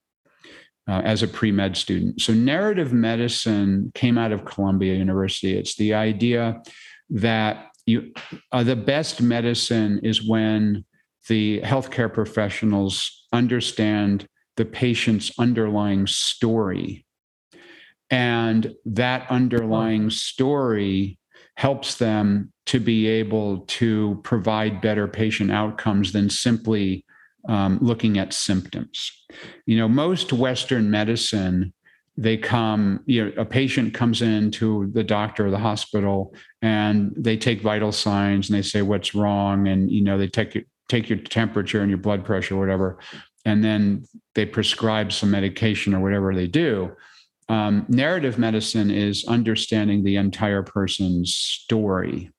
uh, 0.89 1.03
as 1.05 1.23
a 1.23 1.29
pre 1.29 1.53
med 1.53 1.77
student. 1.77 2.21
So, 2.21 2.33
narrative 2.33 2.93
medicine 2.93 3.93
came 3.95 4.19
out 4.19 4.33
of 4.33 4.45
Columbia 4.45 4.95
University. 4.95 5.57
It's 5.57 5.77
the 5.77 5.95
idea 5.95 6.63
that 7.11 7.67
you, 7.87 8.13
uh, 8.53 8.63
the 8.63 8.77
best 8.77 9.21
medicine 9.21 10.01
is 10.03 10.27
when 10.27 10.85
the 11.29 11.61
healthcare 11.63 12.13
professionals 12.13 13.27
understand 13.33 14.27
the 14.57 14.65
patient's 14.65 15.31
underlying 15.39 16.07
story. 16.07 17.07
And 18.11 18.75
that 18.85 19.31
underlying 19.31 20.11
story 20.11 21.19
helps 21.57 21.97
them 21.97 22.53
to 22.67 22.81
be 22.81 23.07
able 23.07 23.61
to 23.61 24.21
provide 24.25 24.81
better 24.81 25.07
patient 25.07 25.53
outcomes 25.53 26.13
than 26.13 26.31
simply 26.31 27.05
um, 27.49 27.79
looking 27.81 28.19
at 28.19 28.33
symptoms. 28.33 29.11
You 29.67 29.77
know, 29.79 29.89
most 29.89 30.33
Western 30.33 30.91
medicine, 30.91 31.73
they 32.17 32.37
come, 32.37 33.01
you 33.07 33.25
know, 33.25 33.33
a 33.37 33.45
patient 33.45 33.95
comes 33.95 34.23
in 34.23 34.51
to 34.53 34.91
the 34.93 35.05
doctor 35.05 35.47
or 35.47 35.51
the 35.51 35.59
hospital 35.59 36.35
and 36.61 37.13
they 37.17 37.37
take 37.37 37.63
vital 37.63 37.93
signs 37.93 38.51
and 38.51 38.59
they 38.59 38.63
say 38.63 38.83
what's 38.83 39.15
wrong. 39.15 39.69
And, 39.69 39.91
you 39.91 40.03
know, 40.03 40.19
they 40.19 40.29
take, 40.29 40.67
take 40.89 41.09
your 41.09 41.19
temperature 41.19 41.81
and 41.81 41.89
your 41.89 41.99
blood 41.99 42.25
pressure, 42.25 42.57
whatever. 42.57 42.99
And 43.45 43.65
then 43.65 44.05
they 44.35 44.45
prescribe 44.45 45.13
some 45.13 45.31
medication 45.31 45.95
or 45.95 46.01
whatever 46.01 46.35
they 46.35 46.47
do. 46.47 46.93
Um, 47.49 47.87
narrative 47.89 48.39
medicine 48.39 48.91
is 48.91 49.25
understanding 49.27 50.05
the 50.05 50.17
entire 50.17 50.63
person's 50.63 51.35
story. 51.35 52.31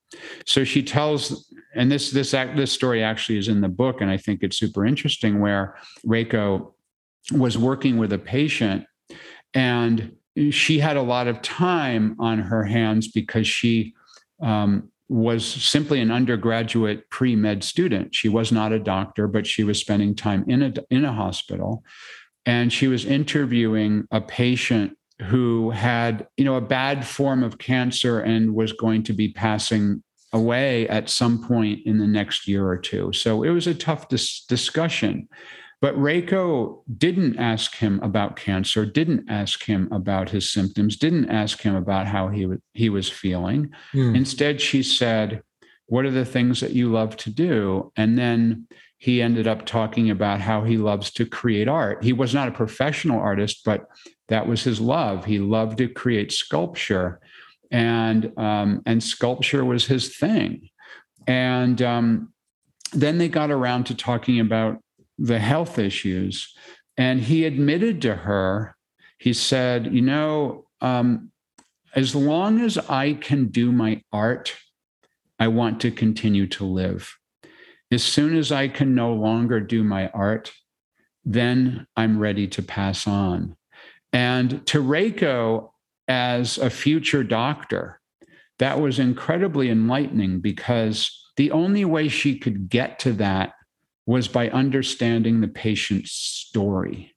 So 0.46 0.64
she 0.64 0.84
tells 0.84 1.52
and 1.76 1.92
this 1.92 2.12
this 2.12 2.32
this 2.32 2.72
story 2.72 3.04
actually 3.04 3.38
is 3.38 3.48
in 3.48 3.62
the 3.62 3.70
book, 3.70 4.02
and 4.02 4.12
I 4.12 4.18
think 4.18 4.44
it's 4.44 4.58
super 4.58 4.86
interesting. 4.86 5.40
Where 5.40 5.76
Reiko 6.06 6.74
was 7.32 7.58
working 7.58 7.98
with 7.98 8.14
a 8.14 8.18
patient, 8.18 8.86
and 9.54 10.16
she 10.50 10.80
had 10.80 10.98
a 10.98 11.02
lot 11.02 11.28
of 11.28 11.42
time 11.42 12.16
on 12.20 12.40
her 12.40 12.64
hands 12.64 13.08
because 13.10 13.48
she 13.48 13.94
um, 14.42 14.90
was 15.08 15.46
simply 15.46 16.00
an 16.00 16.12
undergraduate 16.12 17.10
pre 17.10 17.36
med 17.36 17.64
student. 17.64 18.14
She 18.16 18.30
was 18.30 18.52
not 18.52 18.74
a 18.74 18.80
doctor, 18.80 19.28
but 19.28 19.48
she 19.48 19.64
was 19.64 19.80
spending 19.80 20.16
time 20.16 20.44
in 20.48 20.62
a 20.62 20.74
in 20.90 21.06
a 21.06 21.14
hospital, 21.14 21.84
and 22.46 22.72
she 22.72 22.88
was 22.88 23.06
interviewing 23.06 24.08
a 24.12 24.20
patient 24.20 24.98
who 25.24 25.70
had 25.70 26.28
you 26.38 26.44
know 26.44 26.56
a 26.56 26.62
bad 26.62 27.06
form 27.06 27.44
of 27.44 27.58
cancer 27.58 28.20
and 28.20 28.56
was 28.56 28.74
going 28.74 29.04
to 29.04 29.14
be 29.14 29.32
passing 29.32 30.04
away 30.34 30.88
at 30.88 31.10
some 31.10 31.46
point 31.46 31.82
in 31.86 31.98
the 31.98 32.08
next 32.08 32.48
year 32.48 32.68
or 32.68 32.78
two. 32.78 33.12
So 33.14 33.44
it 33.44 33.50
was 33.50 33.68
a 33.68 33.76
tough 33.76 34.08
dis- 34.10 34.46
discussion. 34.46 35.28
But 35.82 35.96
Reiko 35.96 36.84
didn't 36.98 37.38
ask 37.38 37.76
him 37.76 38.00
about 38.04 38.36
cancer, 38.36 38.86
didn't 38.86 39.30
ask 39.30 39.64
him 39.64 39.90
about 39.92 40.30
his 40.30 40.52
symptoms, 40.52 40.96
didn't 40.96 41.30
ask 41.30 41.60
him 41.62 41.76
about 41.76 42.06
how 42.06 42.30
he, 42.30 42.44
w- 42.44 42.62
he 42.74 42.90
was 42.90 43.10
feeling. 43.10 43.72
Mm. 43.94 44.16
Instead, 44.16 44.62
she 44.62 44.84
said, 44.84 45.42
What 45.88 46.06
are 46.06 46.12
the 46.12 46.26
things 46.26 46.60
that 46.60 46.72
you 46.72 46.92
love 46.92 47.18
to 47.18 47.32
do? 47.32 47.92
And 47.98 48.18
then 48.18 48.68
he 49.00 49.24
ended 49.24 49.48
up 49.48 49.66
talking 49.66 50.12
about 50.12 50.40
how 50.40 50.64
he 50.64 50.78
loves 50.78 51.10
to 51.14 51.26
create 51.26 51.68
art. 51.68 52.04
He 52.04 52.14
was 52.14 52.36
not 52.36 52.48
a 52.48 52.52
professional 52.52 53.20
artist, 53.20 53.64
but 53.66 53.86
that 54.28 54.48
was 54.48 54.64
his 54.64 54.80
love. 54.80 55.26
He 55.26 55.40
loved 55.40 55.80
to 55.80 55.90
create 55.90 56.32
sculpture 56.32 57.20
and 57.72 58.38
um, 58.38 58.84
and 58.86 59.02
sculpture 59.02 59.64
was 59.64 59.86
his 59.88 60.16
thing. 60.16 60.70
And 61.26 61.82
um, 61.82 62.34
then 62.94 63.18
they 63.18 63.30
got 63.30 63.50
around 63.50 63.86
to 63.86 63.96
talking 63.96 64.40
about 64.40 64.80
the 65.18 65.40
health 65.40 65.80
issues, 65.80 66.54
and 66.98 67.22
he 67.22 67.46
admitted 67.46 68.02
to 68.02 68.16
her. 68.16 68.76
He 69.18 69.34
said, 69.34 69.94
"You 69.94 70.02
know, 70.02 70.66
um, 70.82 71.32
as 71.96 72.14
long 72.16 72.60
as 72.60 72.78
I 72.78 73.14
can 73.14 73.48
do 73.48 73.72
my 73.72 74.02
art, 74.12 74.56
I 75.40 75.48
want 75.48 75.80
to 75.82 75.92
continue 75.92 76.48
to 76.48 76.66
live. 76.66 77.16
As 77.92 78.04
soon 78.04 78.36
as 78.36 78.52
I 78.52 78.68
can 78.68 78.96
no 78.96 79.14
longer 79.14 79.60
do 79.60 79.84
my 79.84 80.10
art, 80.10 80.52
then 81.24 81.88
I'm 81.96 82.20
ready 82.20 82.48
to 82.48 82.62
pass 82.62 83.08
on." 83.08 83.56
And 84.14 84.66
to 84.68 84.84
Reiko, 84.84 85.72
as 86.12 86.58
a 86.58 86.70
future 86.70 87.24
doctor, 87.24 88.02
that 88.60 88.82
was 88.82 89.00
incredibly 89.00 89.70
enlightening 89.70 90.42
because 90.42 91.32
the 91.38 91.52
only 91.52 91.86
way 91.86 92.10
she 92.10 92.38
could 92.38 92.68
get 92.68 93.00
to 93.00 93.14
that 93.14 93.54
was 94.06 94.28
by 94.28 94.50
understanding 94.50 95.40
the 95.40 95.48
patient's 95.48 96.12
story. 96.12 97.16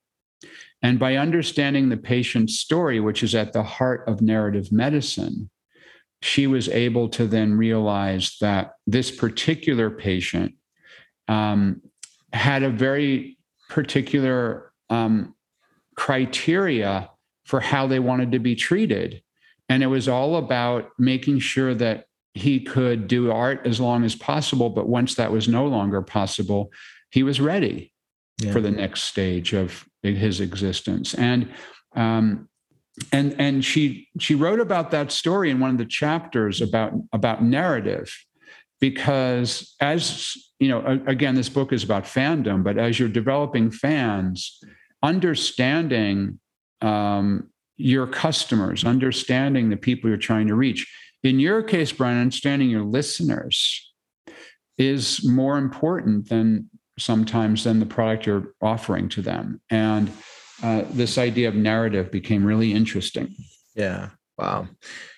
And 0.81 1.01
by 1.01 1.17
understanding 1.17 1.89
the 1.89 1.97
patient's 1.97 2.61
story, 2.61 3.01
which 3.01 3.25
is 3.25 3.35
at 3.35 3.53
the 3.53 3.65
heart 3.65 4.05
of 4.07 4.23
narrative 4.23 4.71
medicine, 4.71 5.51
she 6.23 6.47
was 6.47 6.69
able 6.69 7.09
to 7.09 7.27
then 7.27 7.55
realize 7.55 8.37
that 8.41 8.75
this 8.87 9.11
particular 9.11 9.91
patient 9.91 10.55
um, 11.27 11.83
had 12.33 12.63
a 12.63 12.71
very 12.71 13.39
particular 13.69 14.73
um, 14.89 15.35
criteria 15.97 17.11
for 17.45 17.61
how 17.61 17.87
they 17.87 17.99
wanted 17.99 18.33
to 18.33 18.39
be 18.39 18.55
treated. 18.55 19.23
And 19.69 19.83
it 19.83 19.87
was 19.87 20.09
all 20.09 20.37
about 20.37 20.91
making 20.99 21.39
sure 21.41 21.75
that 21.75 22.07
he 22.35 22.61
could 22.61 23.07
do 23.07 23.31
art 23.31 23.67
as 23.67 23.81
long 23.81 24.05
as 24.05 24.15
possible. 24.15 24.71
But 24.71 24.89
once 24.89 25.15
that 25.15 25.33
was 25.33 25.49
no 25.49 25.67
longer 25.67 26.03
possible, 26.03 26.71
he 27.11 27.23
was 27.23 27.41
ready 27.41 27.93
yeah. 28.43 28.53
for 28.53 28.61
the 28.61 28.71
next 28.71 29.03
stage 29.03 29.53
of 29.53 29.85
his 30.03 30.41
existence. 30.41 31.15
And 31.15 31.53
um, 31.95 32.49
and 33.13 33.35
and 33.41 33.65
she 33.65 34.09
she 34.19 34.35
wrote 34.35 34.61
about 34.61 34.91
that 34.93 35.11
story 35.11 35.51
in 35.51 35.61
one 35.61 35.71
of 35.71 35.79
the 35.79 35.85
chapters 35.85 36.61
about 36.61 36.93
about 37.13 37.43
narrative 37.43 38.13
because 38.81 39.75
as 39.81 40.37
you 40.61 40.69
know 40.69 41.03
again 41.07 41.35
this 41.35 41.49
book 41.49 41.73
is 41.73 41.83
about 41.83 42.05
fandom 42.05 42.63
but 42.63 42.79
as 42.79 42.99
you're 42.99 43.09
developing 43.09 43.71
fans 43.71 44.61
understanding 45.03 46.39
um, 46.85 47.49
your 47.77 48.07
customers, 48.07 48.85
understanding 48.85 49.71
the 49.71 49.77
people 49.77 50.09
you're 50.09 50.19
trying 50.19 50.47
to 50.49 50.55
reach. 50.55 50.87
In 51.23 51.41
your 51.41 51.63
case, 51.63 51.91
Brian, 51.91 52.21
understanding 52.21 52.69
your 52.69 52.85
listeners 52.85 53.93
is 54.77 55.25
more 55.25 55.57
important 55.57 56.29
than 56.29 56.69
sometimes 56.99 57.65
than 57.65 57.81
the 57.81 57.87
product 57.87 58.27
you're 58.27 58.55
offering 58.61 59.09
to 59.09 59.23
them. 59.23 59.61
And 59.71 60.13
uh, 60.63 60.83
this 60.91 61.19
idea 61.19 61.49
of 61.49 61.55
narrative 61.55 62.11
became 62.13 62.45
really 62.45 62.73
interesting. 62.73 63.35
Yeah. 63.75 64.11
Wow. 64.39 64.69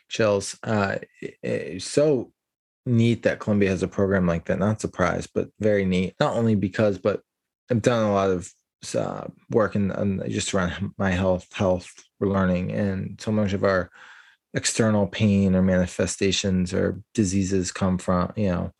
Chills. 0.09 0.57
Uh, 0.63 0.97
so 1.79 2.33
neat 2.87 3.25
that 3.25 3.41
Columbia 3.41 3.71
has 3.71 3.83
a 3.83 3.89
program 3.89 4.27
like 4.27 4.47
that. 4.47 4.59
Not 4.59 4.81
surprised, 4.81 5.31
but 5.35 5.49
very 5.59 5.85
neat. 5.85 6.15
Not 6.21 6.37
only 6.37 6.55
because, 6.55 6.99
but 6.99 7.21
I've 7.71 7.83
done 7.83 8.07
a 8.07 8.13
lot 8.13 8.31
of 8.31 8.51
uh, 8.95 9.27
working 9.51 9.91
on 9.93 10.23
just 10.29 10.55
around 10.55 10.93
my 10.99 11.11
health, 11.11 11.47
health 11.53 11.93
learning, 12.21 12.73
and 12.73 13.21
so 13.21 13.33
much 13.33 13.53
of 13.53 13.65
our 13.65 13.91
external 14.55 15.07
pain 15.07 15.55
or 15.55 15.63
manifestations 15.63 16.73
or 16.73 17.01
diseases 17.15 17.73
come 17.73 17.99
from 17.99 18.33
you 18.37 18.49
know 18.49 18.73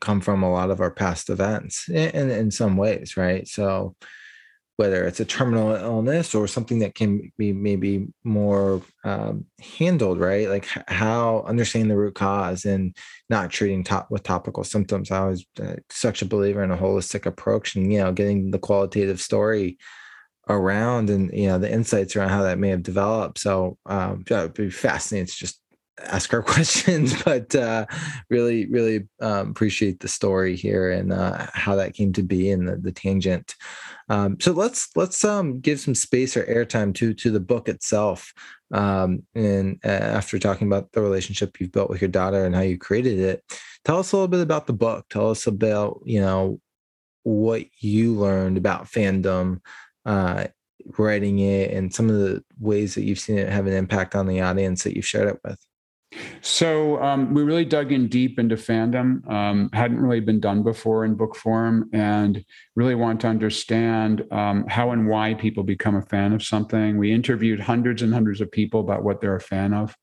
come 0.00 0.22
from 0.22 0.42
a 0.42 0.50
lot 0.50 0.70
of 0.70 0.80
our 0.80 0.90
past 0.90 1.28
events 1.28 1.86
in, 1.90 2.30
in 2.30 2.50
some 2.50 2.76
ways 2.76 3.16
right? 3.16 3.46
So 3.46 3.94
whether 4.80 5.04
it's 5.04 5.20
a 5.20 5.26
terminal 5.26 5.74
illness 5.74 6.34
or 6.34 6.48
something 6.48 6.78
that 6.78 6.94
can 6.94 7.30
be 7.36 7.52
maybe 7.52 8.06
more 8.24 8.80
um, 9.04 9.44
handled, 9.78 10.18
right? 10.18 10.48
Like 10.48 10.66
how 10.88 11.44
understanding 11.46 11.90
the 11.90 11.98
root 11.98 12.14
cause 12.14 12.64
and 12.64 12.96
not 13.28 13.50
treating 13.50 13.84
top 13.84 14.10
with 14.10 14.22
topical 14.22 14.64
symptoms. 14.64 15.10
I 15.10 15.26
was 15.26 15.44
uh, 15.62 15.74
such 15.90 16.22
a 16.22 16.26
believer 16.26 16.64
in 16.64 16.70
a 16.70 16.78
holistic 16.78 17.26
approach 17.26 17.76
and, 17.76 17.92
you 17.92 17.98
know, 17.98 18.10
getting 18.10 18.52
the 18.52 18.58
qualitative 18.58 19.20
story 19.20 19.76
around 20.48 21.10
and, 21.10 21.30
you 21.30 21.48
know, 21.48 21.58
the 21.58 21.70
insights 21.70 22.16
around 22.16 22.30
how 22.30 22.44
that 22.44 22.58
may 22.58 22.70
have 22.70 22.82
developed. 22.82 23.38
So 23.38 23.76
um, 23.84 24.24
it 24.26 24.32
would 24.32 24.54
be 24.54 24.70
fascinating 24.70 25.26
to 25.26 25.36
just 25.36 25.59
ask 26.04 26.32
our 26.32 26.42
questions, 26.54 27.22
but 27.22 27.54
uh, 27.54 27.86
really, 28.28 28.66
really 28.66 29.08
um, 29.20 29.50
appreciate 29.50 30.00
the 30.00 30.08
story 30.08 30.56
here 30.56 30.90
and 30.90 31.12
uh, 31.12 31.46
how 31.52 31.76
that 31.76 31.94
came 31.94 32.12
to 32.14 32.22
be 32.22 32.50
and 32.50 32.68
the, 32.68 32.76
the 32.76 32.92
tangent. 32.92 33.54
Um, 34.08 34.38
so 34.40 34.52
let's 34.52 34.88
let's 34.96 35.24
um, 35.24 35.60
give 35.60 35.80
some 35.80 35.94
space 35.94 36.36
or 36.36 36.44
airtime 36.44 36.94
to 36.96 37.14
to 37.14 37.30
the 37.30 37.40
book 37.40 37.68
itself. 37.68 38.32
Um, 38.72 39.24
and 39.34 39.78
uh, 39.84 39.88
after 39.88 40.38
talking 40.38 40.66
about 40.66 40.92
the 40.92 41.02
relationship 41.02 41.60
you've 41.60 41.72
built 41.72 41.90
with 41.90 42.00
your 42.00 42.10
daughter 42.10 42.44
and 42.44 42.54
how 42.54 42.62
you 42.62 42.78
created 42.78 43.18
it, 43.18 43.44
tell 43.84 43.98
us 43.98 44.12
a 44.12 44.16
little 44.16 44.28
bit 44.28 44.40
about 44.40 44.66
the 44.66 44.72
book. 44.72 45.06
Tell 45.10 45.30
us 45.30 45.46
about 45.46 46.00
you 46.04 46.20
know 46.20 46.60
what 47.22 47.64
you 47.78 48.14
learned 48.14 48.56
about 48.56 48.86
fandom. 48.86 49.60
Uh, 50.04 50.46
writing 50.96 51.40
it 51.40 51.70
and 51.72 51.94
some 51.94 52.08
of 52.08 52.16
the 52.16 52.42
ways 52.58 52.94
that 52.94 53.02
you've 53.02 53.18
seen 53.18 53.36
it 53.36 53.50
have 53.50 53.66
an 53.66 53.72
impact 53.74 54.14
on 54.14 54.26
the 54.26 54.40
audience 54.40 54.82
that 54.82 54.96
you've 54.96 55.06
shared 55.06 55.28
it 55.28 55.38
with 55.44 55.58
so 56.40 57.00
um, 57.02 57.34
we 57.34 57.42
really 57.42 57.64
dug 57.64 57.92
in 57.92 58.08
deep 58.08 58.38
into 58.38 58.56
fandom. 58.56 59.28
Um, 59.30 59.70
hadn't 59.72 60.00
really 60.00 60.20
been 60.20 60.40
done 60.40 60.62
before 60.62 61.04
in 61.04 61.14
book 61.14 61.36
form, 61.36 61.88
and 61.92 62.44
really 62.74 62.94
want 62.94 63.20
to 63.20 63.28
understand 63.28 64.24
um, 64.32 64.66
how 64.68 64.90
and 64.90 65.08
why 65.08 65.34
people 65.34 65.62
become 65.62 65.96
a 65.96 66.02
fan 66.02 66.32
of 66.32 66.42
something. 66.42 66.98
We 66.98 67.12
interviewed 67.12 67.60
hundreds 67.60 68.02
and 68.02 68.12
hundreds 68.12 68.40
of 68.40 68.50
people 68.50 68.80
about 68.80 69.04
what 69.04 69.20
they're 69.20 69.36
a 69.36 69.40
fan 69.40 69.72
of 69.72 69.94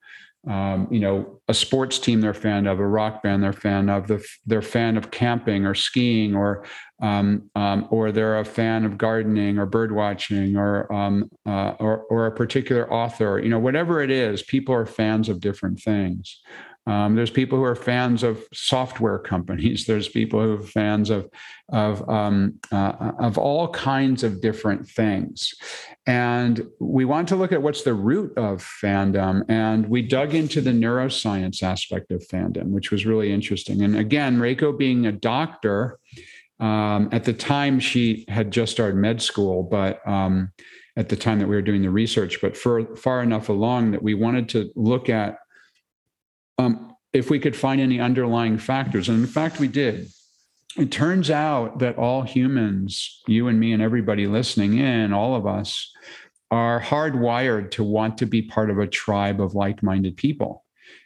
um, 0.49 0.87
you 0.89 0.99
know, 0.99 1.39
a 1.47 1.53
sports 1.53 1.99
team 1.99 2.21
they're 2.21 2.33
fan 2.33 2.67
of, 2.67 2.79
a 2.79 2.87
rock 2.87 3.21
band 3.23 3.43
they're 3.43 3.53
fan 3.53 3.89
of, 3.89 4.07
the, 4.07 4.25
they're 4.45 4.61
fan 4.61 4.97
of 4.97 5.11
camping 5.11 5.65
or 5.65 5.75
skiing, 5.75 6.35
or 6.35 6.65
um, 7.01 7.49
um, 7.55 7.87
or 7.91 8.11
they're 8.11 8.39
a 8.39 8.45
fan 8.45 8.83
of 8.85 8.97
gardening 8.97 9.59
or 9.59 9.65
bird 9.65 9.91
watching, 9.91 10.57
or, 10.57 10.91
um, 10.91 11.29
uh, 11.45 11.73
or 11.79 12.03
or 12.09 12.25
a 12.25 12.31
particular 12.31 12.91
author. 12.91 13.39
You 13.39 13.49
know, 13.49 13.59
whatever 13.59 14.01
it 14.01 14.09
is, 14.09 14.41
people 14.41 14.73
are 14.73 14.85
fans 14.85 15.29
of 15.29 15.39
different 15.39 15.79
things. 15.79 16.39
Um, 16.87 17.15
there's 17.15 17.29
people 17.29 17.57
who 17.57 17.65
are 17.65 17.75
fans 17.75 18.23
of 18.23 18.47
software 18.53 19.19
companies. 19.19 19.85
There's 19.87 20.07
people 20.07 20.41
who 20.41 20.59
are 20.59 20.63
fans 20.63 21.09
of 21.09 21.29
of 21.69 22.07
um, 22.09 22.59
uh, 22.71 23.11
of 23.19 23.37
all 23.37 23.67
kinds 23.69 24.23
of 24.23 24.41
different 24.41 24.87
things, 24.87 25.53
and 26.05 26.65
we 26.79 27.03
want 27.03 27.27
to 27.27 27.35
look 27.35 27.51
at 27.51 27.61
what's 27.61 27.83
the 27.83 27.93
root 27.93 28.37
of 28.37 28.65
fandom. 28.81 29.43
And 29.49 29.89
we 29.89 30.01
dug 30.01 30.33
into 30.33 30.61
the 30.61 30.71
neuroscience 30.71 31.61
aspect 31.61 32.11
of 32.11 32.25
fandom, 32.31 32.69
which 32.69 32.89
was 32.89 33.05
really 33.05 33.33
interesting. 33.33 33.81
And 33.81 33.97
again, 33.97 34.39
Reiko 34.39 34.77
being 34.77 35.07
a 35.07 35.11
doctor, 35.11 35.99
um, 36.61 37.09
at 37.11 37.25
the 37.25 37.33
time 37.33 37.81
she 37.81 38.23
had 38.29 38.49
just 38.49 38.71
started 38.71 38.95
med 38.95 39.21
school, 39.21 39.61
but 39.61 40.07
um, 40.07 40.53
at 40.95 41.09
the 41.09 41.17
time 41.17 41.39
that 41.39 41.47
we 41.47 41.55
were 41.55 41.61
doing 41.61 41.81
the 41.81 41.89
research, 41.89 42.39
but 42.41 42.55
for 42.55 42.95
far 42.95 43.21
enough 43.21 43.49
along 43.49 43.91
that 43.91 44.01
we 44.01 44.13
wanted 44.13 44.47
to 44.49 44.71
look 44.75 45.09
at 45.09 45.37
um, 46.57 46.95
if 47.13 47.29
we 47.29 47.39
could 47.39 47.55
find 47.55 47.81
any 47.81 47.99
underlying 47.99 48.57
factors. 48.57 49.09
And 49.09 49.19
in 49.19 49.27
fact, 49.27 49.59
we 49.59 49.67
did. 49.67 50.09
It 50.77 50.91
turns 50.91 51.31
out 51.31 51.79
that 51.79 51.97
all 51.97 52.21
humans, 52.21 53.21
you 53.27 53.47
and 53.47 53.59
me 53.59 53.73
and 53.73 53.81
everybody 53.81 54.27
listening 54.27 54.77
in, 54.77 55.13
all 55.13 55.35
of 55.35 55.47
us, 55.47 55.91
are 56.51 56.79
hardwired 56.79 57.71
to 57.71 57.83
want 57.83 58.17
to 58.19 58.25
be 58.25 58.41
part 58.41 58.69
of 58.69 58.77
a 58.77 58.87
tribe 58.87 59.41
of 59.41 59.55
like-minded 59.55 60.15
people 60.15 60.63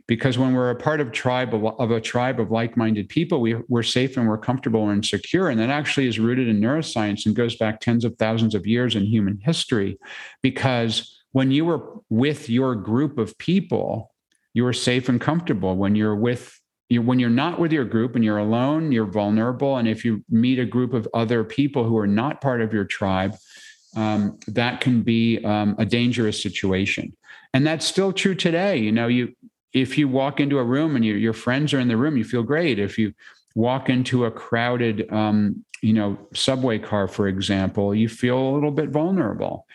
because 0.08 0.38
when 0.38 0.54
we're 0.54 0.72
a 0.72 0.76
part 0.76 1.00
of 1.00 1.12
tribe 1.12 1.54
of, 1.54 1.92
a 1.92 2.02
tribe 2.02 2.40
of 2.40 2.52
like-minded 2.52 3.10
people 3.10 3.42
we, 3.42 3.56
we're 3.68 3.82
safe 3.82 4.18
and 4.18 4.28
we're 4.28 4.38
comfortable 4.38 4.90
and 4.90 5.06
secure 5.06 5.50
and 5.50 5.60
that 5.60 5.70
actually 5.70 6.08
is 6.08 6.20
rooted 6.20 6.48
in 6.48 6.60
neuroscience 6.60 7.26
and 7.26 7.36
goes 7.36 7.56
back 7.56 7.80
tens 7.80 8.06
of 8.06 8.16
thousands 8.18 8.54
of 8.54 8.68
years 8.68 8.96
in 8.96 9.06
human 9.06 9.40
history 9.42 9.98
because 10.42 11.24
when 11.32 11.50
you 11.50 11.66
were 11.66 11.94
with 12.10 12.50
your 12.50 12.76
group 12.76 13.18
of 13.18 13.38
people 13.38 14.12
you 14.54 14.66
are 14.66 14.74
safe 14.74 15.10
and 15.10 15.20
comfortable 15.20 15.76
when 15.76 15.96
you're 15.96 16.16
with 16.16 16.60
you 16.90 17.02
when 17.02 17.20
you're 17.20 17.30
not 17.30 17.60
with 17.60 17.72
your 17.72 17.86
group 17.86 18.16
and 18.16 18.24
you're 18.24 18.38
alone 18.38 18.92
you're 18.92 19.06
vulnerable. 19.06 19.78
And 19.78 19.88
if 19.88 20.04
you 20.04 20.24
meet 20.30 20.60
a 20.60 20.66
group 20.66 20.94
of 20.94 21.08
other 21.14 21.44
people 21.44 21.84
who 21.84 21.98
are 21.98 22.08
not 22.08 22.42
part 22.42 22.62
of 22.62 22.74
your 22.74 22.86
tribe 22.86 23.36
um, 23.96 24.40
that 24.48 24.82
can 24.82 25.02
be 25.02 25.44
um, 25.44 25.76
a 25.78 25.86
dangerous 25.86 26.42
situation. 26.42 27.16
And 27.54 27.68
that's 27.68 27.86
still 27.86 28.14
true 28.14 28.36
today. 28.36 28.78
You 28.78 28.92
know 28.92 29.08
you 29.08 29.34
if 29.74 29.98
you 29.98 30.10
walk 30.10 30.42
into 30.42 30.60
a 30.60 30.64
room 30.64 30.96
and 30.98 31.06
you, 31.06 31.16
your 31.16 31.34
friends 31.34 31.74
are 31.74 31.80
in 31.80 31.88
the 31.88 31.98
room 31.98 32.18
you 32.18 32.26
feel 32.26 32.44
great. 32.44 32.78
If 32.78 32.98
you 32.98 33.14
walk 33.56 33.90
into 33.90 34.26
a 34.26 34.32
crowded 34.32 35.12
um, 35.12 35.64
you 35.82 35.94
know 35.94 36.18
subway 36.34 36.78
car 36.78 37.08
for 37.08 37.28
example 37.28 37.96
you 37.96 38.08
feel 38.08 38.38
a 38.38 38.54
little 38.54 38.72
bit 38.72 38.90
vulnerable. 38.90 39.66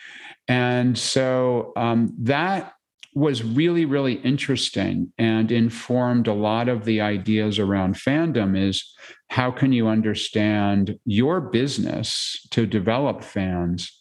And 0.47 0.97
so 0.97 1.73
um, 1.75 2.13
that 2.19 2.76
was 3.17 3.43
really, 3.43 3.83
really 3.83 4.13
interesting 4.13 5.11
and 5.17 5.51
informed 5.51 6.27
a 6.27 6.33
lot 6.33 6.69
of 6.69 6.85
the 6.85 7.01
ideas 7.01 7.57
around 7.57 7.95
fandom 7.95 8.55
is 8.55 8.93
how 9.29 9.49
can 9.49 9.73
you 9.73 9.87
understand 9.87 10.99
your 11.03 11.41
business 11.41 12.47
to 12.51 12.67
develop 12.67 13.23
fans? 13.23 13.91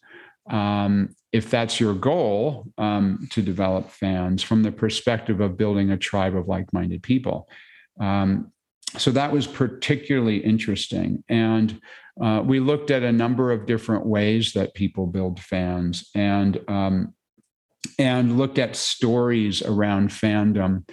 Um, 0.51 1.17
if 1.33 1.51
that's 1.51 1.81
your 1.81 1.95
goal 1.95 2.67
um, 2.77 3.27
to 3.33 3.41
develop 3.41 3.91
fans 3.91 4.43
from 4.43 4.63
the 4.63 4.71
perspective 4.71 5.41
of 5.41 5.57
building 5.57 5.91
a 5.91 5.97
tribe 5.97 6.37
of 6.37 6.47
like-minded 6.47 7.03
people. 7.03 7.49
Um, 7.99 8.53
so 8.99 9.11
that 9.13 9.33
was 9.33 9.47
particularly 9.47 10.39
interesting. 10.45 11.25
And 11.31 11.81
uh, 12.23 12.43
we 12.45 12.61
looked 12.61 12.91
at 12.91 13.03
a 13.03 13.13
number 13.13 13.51
of 13.51 13.65
different 13.65 14.05
ways 14.05 14.53
that 14.53 14.75
people 14.75 15.07
build 15.07 15.41
fans. 15.41 16.11
And 16.15 16.61
um, 16.69 17.15
and 17.99 18.37
looked 18.37 18.59
at 18.59 18.77
stories 18.77 19.63
around 19.63 20.11
fandom. 20.11 20.85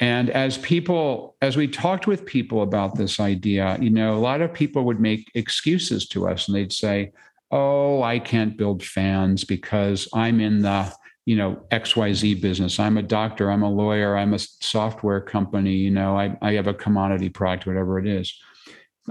And 0.00 0.30
as 0.30 0.58
people, 0.58 1.36
as 1.40 1.56
we 1.56 1.68
talked 1.68 2.06
with 2.06 2.26
people 2.26 2.62
about 2.62 2.96
this 2.96 3.20
idea, 3.20 3.78
you 3.80 3.90
know, 3.90 4.14
a 4.14 4.18
lot 4.18 4.40
of 4.40 4.52
people 4.52 4.84
would 4.84 5.00
make 5.00 5.30
excuses 5.34 6.08
to 6.08 6.28
us 6.28 6.48
and 6.48 6.56
they'd 6.56 6.72
say, 6.72 7.12
Oh, 7.50 8.02
I 8.02 8.18
can't 8.18 8.56
build 8.56 8.82
fans 8.82 9.44
because 9.44 10.08
I'm 10.12 10.40
in 10.40 10.62
the, 10.62 10.92
you 11.24 11.36
know, 11.36 11.62
XYZ 11.70 12.40
business. 12.40 12.80
I'm 12.80 12.98
a 12.98 13.02
doctor, 13.02 13.50
I'm 13.50 13.62
a 13.62 13.70
lawyer, 13.70 14.16
I'm 14.16 14.34
a 14.34 14.38
software 14.38 15.20
company, 15.20 15.74
you 15.74 15.90
know, 15.90 16.18
I, 16.18 16.36
I 16.42 16.52
have 16.54 16.66
a 16.66 16.74
commodity 16.74 17.28
product, 17.28 17.66
whatever 17.66 18.00
it 18.00 18.08
is. 18.08 18.36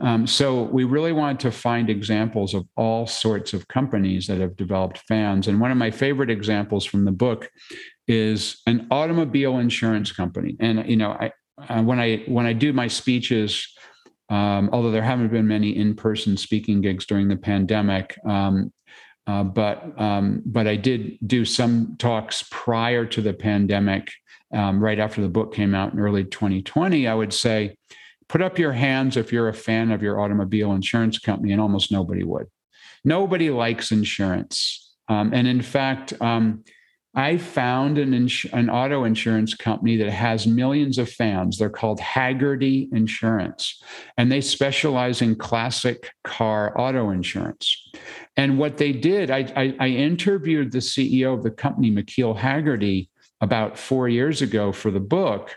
Um, 0.01 0.25
so 0.25 0.63
we 0.63 0.85
really 0.85 1.11
wanted 1.11 1.39
to 1.41 1.51
find 1.51 1.89
examples 1.89 2.53
of 2.53 2.65
all 2.75 3.05
sorts 3.05 3.53
of 3.53 3.67
companies 3.67 4.27
that 4.27 4.39
have 4.39 4.55
developed 4.55 4.99
fans. 5.07 5.47
And 5.47 5.59
one 5.61 5.71
of 5.71 5.77
my 5.77 5.91
favorite 5.91 6.31
examples 6.31 6.83
from 6.85 7.05
the 7.05 7.11
book 7.11 7.49
is 8.07 8.61
an 8.65 8.87
automobile 8.89 9.59
insurance 9.59 10.11
company. 10.11 10.55
And 10.59 10.89
you 10.89 10.97
know, 10.97 11.11
I, 11.11 11.31
I 11.69 11.81
when 11.81 11.99
I 11.99 12.23
when 12.27 12.45
I 12.45 12.53
do 12.53 12.73
my 12.73 12.87
speeches, 12.87 13.67
um, 14.29 14.69
although 14.73 14.91
there 14.91 15.03
haven't 15.03 15.31
been 15.31 15.47
many 15.47 15.75
in-person 15.75 16.37
speaking 16.37 16.81
gigs 16.81 17.05
during 17.05 17.27
the 17.27 17.37
pandemic, 17.37 18.17
um, 18.25 18.73
uh, 19.27 19.43
but 19.43 19.99
um, 20.01 20.41
but 20.45 20.67
I 20.67 20.75
did 20.75 21.17
do 21.25 21.45
some 21.45 21.95
talks 21.99 22.43
prior 22.49 23.05
to 23.05 23.21
the 23.21 23.33
pandemic, 23.33 24.09
um, 24.53 24.83
right 24.83 24.99
after 24.99 25.21
the 25.21 25.29
book 25.29 25.53
came 25.53 25.75
out 25.75 25.93
in 25.93 25.99
early 25.99 26.25
2020. 26.25 27.07
I 27.07 27.13
would 27.13 27.33
say 27.33 27.77
Put 28.27 28.41
up 28.41 28.57
your 28.57 28.71
hands 28.71 29.17
if 29.17 29.31
you're 29.31 29.49
a 29.49 29.53
fan 29.53 29.91
of 29.91 30.01
your 30.01 30.19
automobile 30.19 30.73
insurance 30.73 31.19
company, 31.19 31.51
and 31.51 31.61
almost 31.61 31.91
nobody 31.91 32.23
would. 32.23 32.47
Nobody 33.03 33.49
likes 33.49 33.91
insurance. 33.91 34.95
Um, 35.09 35.33
and 35.33 35.47
in 35.47 35.61
fact, 35.61 36.13
um, 36.21 36.63
I 37.15 37.37
found 37.37 37.99
an, 37.99 38.13
ins- 38.13 38.45
an 38.53 38.69
auto 38.69 39.03
insurance 39.03 39.53
company 39.53 39.97
that 39.97 40.09
has 40.09 40.47
millions 40.47 40.97
of 40.97 41.11
fans. 41.11 41.57
They're 41.57 41.69
called 41.69 41.99
Hagerty 41.99 42.91
Insurance, 42.91 43.83
and 44.17 44.31
they 44.31 44.41
specialize 44.41 45.21
in 45.21 45.35
classic 45.35 46.09
car 46.23 46.79
auto 46.79 47.11
insurance. 47.11 47.91
And 48.35 48.57
what 48.57 48.77
they 48.77 48.93
did, 48.93 49.29
I, 49.29 49.51
I, 49.55 49.75
I 49.79 49.87
interviewed 49.89 50.71
the 50.71 50.79
CEO 50.79 51.35
of 51.35 51.43
the 51.43 51.51
company, 51.51 51.91
McKeel 51.91 52.37
Hagerty, 52.37 53.09
about 53.41 53.77
four 53.77 54.07
years 54.09 54.41
ago 54.41 54.71
for 54.71 54.89
the 54.89 54.99
book. 54.99 55.55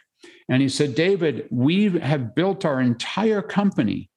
And 0.49 0.63
he 0.63 0.69
said, 0.69 0.95
David, 0.95 1.49
we 1.51 1.91
have 1.99 2.35
built 2.35 2.65
our 2.65 2.81
entire 2.81 3.43
company 3.43 4.11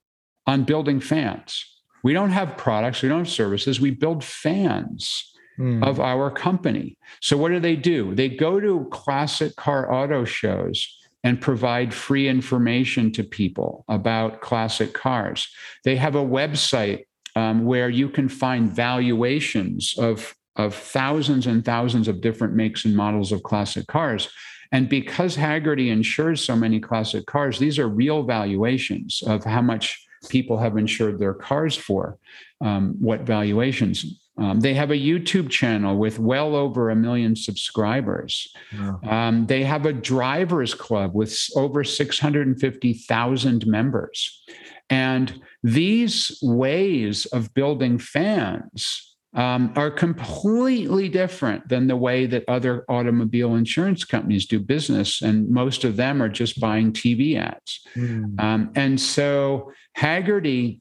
on 0.46 0.64
building 0.64 1.00
fans. 1.00 1.66
We 2.04 2.14
don't 2.14 2.32
have 2.32 2.58
products, 2.58 3.02
we 3.02 3.10
don't 3.10 3.20
have 3.20 3.30
services, 3.30 3.80
we 3.80 3.92
build 3.92 4.24
fans 4.24 5.34
mm. 5.60 5.84
of 5.86 6.00
our 6.00 6.32
company. 6.32 6.98
So, 7.22 7.38
what 7.38 7.50
do 7.50 7.60
they 7.60 7.76
do? 7.76 8.16
They 8.16 8.30
go 8.30 8.60
to 8.60 8.88
classic 8.92 9.56
car 9.56 9.92
auto 9.92 10.24
shows 10.24 10.88
and 11.24 11.42
provide 11.42 11.94
free 11.94 12.28
information 12.28 13.12
to 13.12 13.24
people 13.24 13.84
about 13.90 14.42
classic 14.42 14.94
cars. 14.94 15.48
They 15.84 15.98
have 15.98 16.16
a 16.16 16.24
website 16.24 17.04
um, 17.36 17.66
where 17.66 17.90
you 17.90 18.10
can 18.10 18.30
find 18.30 18.72
valuations 18.72 19.96
of, 19.98 20.34
of 20.56 20.74
thousands 20.74 21.46
and 21.46 21.64
thousands 21.64 22.08
of 22.08 22.22
different 22.22 22.56
makes 22.56 22.86
and 22.86 22.96
models 22.96 23.32
of 23.32 23.44
classic 23.44 23.88
cars. 23.88 24.30
And 24.72 24.88
because 24.88 25.36
Hagerty 25.36 25.90
insures 25.90 26.44
so 26.44 26.56
many 26.56 26.80
classic 26.80 27.26
cars, 27.26 27.58
these 27.60 27.80
are 27.80 27.88
real 27.88 28.24
valuations 28.24 29.24
of 29.26 29.44
how 29.44 29.62
much 29.62 30.06
people 30.30 30.58
have 30.58 30.78
insured 30.78 31.18
their 31.18 31.34
cars 31.34 31.76
for, 31.76 32.18
um, 32.62 32.96
what 33.00 33.22
valuations. 33.22 34.20
Um, 34.38 34.60
they 34.62 34.74
have 34.74 34.92
a 34.92 34.96
YouTube 34.96 35.50
channel 35.50 35.98
with 35.98 36.18
well 36.20 36.56
over 36.56 36.90
a 36.90 36.96
million 36.96 37.36
subscribers. 37.36 38.54
Um, 39.04 39.46
they 39.48 39.64
have 39.64 39.86
a 39.86 39.94
drivers 39.94 40.74
club 40.74 41.14
with 41.14 41.38
over 41.56 41.84
650,000 41.84 43.68
members. 43.68 44.44
And 44.90 45.42
these 45.62 46.40
ways 46.42 47.26
of 47.28 47.54
building 47.54 48.00
fans 48.00 49.09
um, 49.34 49.72
are 49.76 49.92
completely 49.92 51.08
different 51.08 51.68
than 51.70 51.88
the 51.88 51.96
way 51.96 52.26
that 52.26 52.44
other 52.48 52.84
automobile 52.90 53.56
insurance 53.56 54.04
companies 54.04 54.46
do 54.46 54.60
business. 54.60 55.22
And 55.22 55.50
most 55.50 55.84
of 55.84 55.98
them 55.98 56.22
are 56.22 56.30
just 56.30 56.60
buying 56.60 56.94
TV 56.94 57.38
ads. 57.38 57.82
Mm. 57.96 58.40
Um, 58.40 58.72
and 58.76 59.00
so 59.00 59.72
Hagerty 59.98 60.80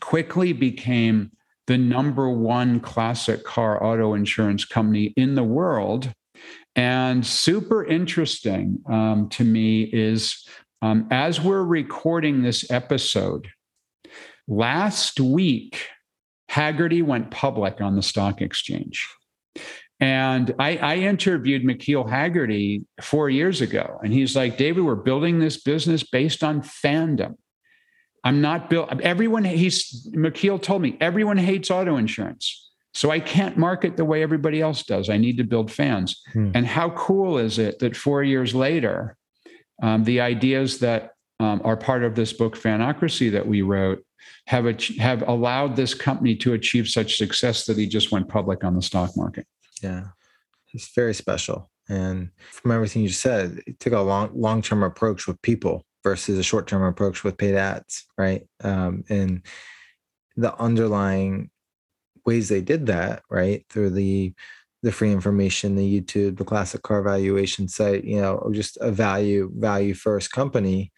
quickly 0.00 0.52
became 0.52 1.32
the 1.66 1.78
number 1.78 2.30
one 2.30 2.80
classic 2.80 3.44
car 3.44 3.82
auto 3.82 4.14
insurance 4.14 4.64
company 4.64 5.12
in 5.16 5.34
the 5.34 5.44
world. 5.44 6.12
And 6.76 7.26
super 7.26 7.84
interesting 7.84 8.78
um, 8.88 9.28
to 9.30 9.44
me 9.44 9.82
is 9.82 10.46
um, 10.80 11.08
as 11.10 11.40
we're 11.40 11.64
recording 11.64 12.42
this 12.42 12.70
episode, 12.70 13.48
last 14.46 15.18
week, 15.18 15.88
Hagerty 16.50 17.02
went 17.02 17.30
public 17.30 17.80
on 17.80 17.96
the 17.96 18.02
stock 18.02 18.40
exchange. 18.40 19.06
And 20.00 20.54
I, 20.58 20.76
I, 20.76 20.96
interviewed 20.96 21.64
McKeel 21.64 22.08
Hagerty 22.08 22.84
four 23.02 23.28
years 23.28 23.60
ago, 23.60 23.98
and 24.02 24.12
he's 24.12 24.36
like, 24.36 24.56
David, 24.56 24.84
we're 24.84 24.94
building 24.94 25.40
this 25.40 25.60
business 25.60 26.04
based 26.04 26.44
on 26.44 26.62
fandom. 26.62 27.34
I'm 28.22 28.40
not 28.40 28.70
built. 28.70 29.00
Everyone, 29.00 29.44
he's 29.44 30.08
McKeel 30.14 30.62
told 30.62 30.82
me 30.82 30.96
everyone 31.00 31.36
hates 31.36 31.70
auto 31.70 31.96
insurance. 31.96 32.68
So 32.94 33.10
I 33.10 33.20
can't 33.20 33.56
market 33.56 33.96
the 33.96 34.04
way 34.04 34.22
everybody 34.22 34.60
else 34.60 34.82
does. 34.82 35.08
I 35.08 35.18
need 35.18 35.36
to 35.36 35.44
build 35.44 35.70
fans. 35.70 36.20
Hmm. 36.32 36.50
And 36.54 36.66
how 36.66 36.90
cool 36.90 37.38
is 37.38 37.58
it 37.58 37.78
that 37.80 37.96
four 37.96 38.22
years 38.22 38.54
later, 38.54 39.16
um, 39.82 40.04
the 40.04 40.20
ideas 40.20 40.80
that 40.80 41.12
um, 41.40 41.60
are 41.64 41.76
part 41.76 42.02
of 42.02 42.14
this 42.14 42.32
book, 42.32 42.56
Fanocracy, 42.56 43.30
that 43.32 43.46
we 43.46 43.62
wrote, 43.62 44.04
have 44.46 44.66
have 44.98 45.26
allowed 45.28 45.76
this 45.76 45.94
company 45.94 46.36
to 46.36 46.54
achieve 46.54 46.88
such 46.88 47.16
success 47.16 47.66
that 47.66 47.76
he 47.76 47.86
just 47.86 48.12
went 48.12 48.28
public 48.28 48.64
on 48.64 48.74
the 48.74 48.82
stock 48.82 49.16
market. 49.16 49.46
Yeah, 49.82 50.08
it's 50.72 50.94
very 50.94 51.14
special. 51.14 51.70
And 51.88 52.30
from 52.50 52.72
everything 52.72 53.02
you 53.02 53.08
said, 53.08 53.60
it 53.66 53.80
took 53.80 53.92
a 53.92 54.00
long 54.00 54.30
long 54.34 54.62
term 54.62 54.82
approach 54.82 55.26
with 55.26 55.40
people 55.42 55.84
versus 56.04 56.38
a 56.38 56.42
short 56.42 56.66
term 56.66 56.82
approach 56.82 57.24
with 57.24 57.36
paid 57.36 57.54
ads, 57.54 58.06
right? 58.16 58.46
Um, 58.62 59.04
and 59.08 59.42
the 60.36 60.54
underlying 60.60 61.50
ways 62.24 62.48
they 62.48 62.60
did 62.60 62.86
that, 62.86 63.22
right, 63.30 63.64
through 63.70 63.90
the 63.90 64.34
the 64.82 64.92
free 64.92 65.10
information, 65.10 65.74
the 65.74 66.00
YouTube, 66.00 66.36
the 66.36 66.44
classic 66.44 66.82
car 66.82 67.02
valuation 67.02 67.66
site, 67.66 68.04
you 68.04 68.20
know, 68.20 68.48
just 68.52 68.78
a 68.80 68.92
value 68.92 69.50
value 69.56 69.94
first 69.94 70.30
company 70.30 70.92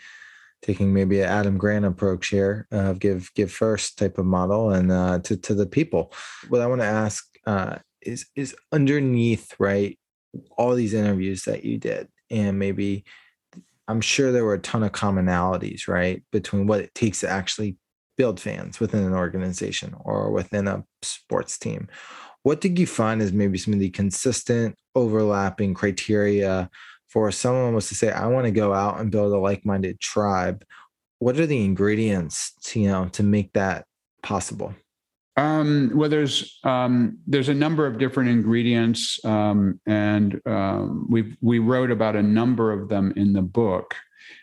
taking 0.62 0.92
maybe 0.92 1.20
an 1.20 1.28
Adam 1.28 1.58
Grant 1.58 1.84
approach 1.84 2.28
here 2.28 2.66
of 2.70 2.98
give 2.98 3.32
give 3.34 3.50
first 3.52 3.98
type 3.98 4.18
of 4.18 4.26
model 4.26 4.70
and 4.70 4.92
uh, 4.92 5.18
to 5.20 5.36
to 5.36 5.54
the 5.54 5.66
people. 5.66 6.12
What 6.48 6.60
I 6.60 6.66
want 6.66 6.80
to 6.80 6.86
ask 6.86 7.24
uh, 7.46 7.78
is 8.02 8.26
is 8.36 8.54
underneath 8.72 9.54
right 9.58 9.98
all 10.56 10.74
these 10.74 10.94
interviews 10.94 11.44
that 11.44 11.64
you 11.64 11.78
did, 11.78 12.08
and 12.30 12.58
maybe 12.58 13.04
I'm 13.88 14.00
sure 14.00 14.30
there 14.30 14.44
were 14.44 14.54
a 14.54 14.60
ton 14.60 14.84
of 14.84 14.92
commonalities 14.92 15.88
right 15.88 16.22
between 16.30 16.66
what 16.66 16.80
it 16.80 16.94
takes 16.94 17.20
to 17.20 17.28
actually 17.28 17.76
build 18.16 18.38
fans 18.38 18.78
within 18.78 19.02
an 19.02 19.14
organization 19.14 19.94
or 20.04 20.30
within 20.30 20.68
a 20.68 20.84
sports 21.02 21.58
team. 21.58 21.88
What 22.42 22.60
did 22.60 22.78
you 22.78 22.86
find 22.86 23.20
as 23.20 23.32
maybe 23.32 23.58
some 23.58 23.74
of 23.74 23.80
the 23.80 23.90
consistent 23.90 24.76
overlapping 24.94 25.74
criteria 25.74 26.70
for 27.10 27.30
someone 27.32 27.74
was 27.74 27.88
to 27.88 27.94
say, 27.94 28.10
I 28.10 28.26
want 28.26 28.46
to 28.46 28.52
go 28.52 28.72
out 28.72 29.00
and 29.00 29.10
build 29.10 29.32
a 29.32 29.38
like-minded 29.38 30.00
tribe, 30.00 30.64
what 31.18 31.38
are 31.38 31.46
the 31.46 31.64
ingredients 31.64 32.52
to, 32.62 32.80
you 32.80 32.88
know, 32.88 33.08
to 33.12 33.22
make 33.22 33.52
that 33.52 33.84
possible? 34.22 34.74
Um, 35.36 35.92
well, 35.94 36.10
there's 36.10 36.58
um, 36.64 37.18
there's 37.26 37.48
a 37.48 37.54
number 37.54 37.86
of 37.86 37.98
different 37.98 38.30
ingredients, 38.30 39.24
um, 39.24 39.80
and 39.86 40.40
um, 40.46 41.06
we 41.08 41.36
we 41.40 41.58
wrote 41.58 41.90
about 41.90 42.16
a 42.16 42.22
number 42.22 42.72
of 42.72 42.88
them 42.88 43.12
in 43.16 43.32
the 43.32 43.42
book. 43.42 43.94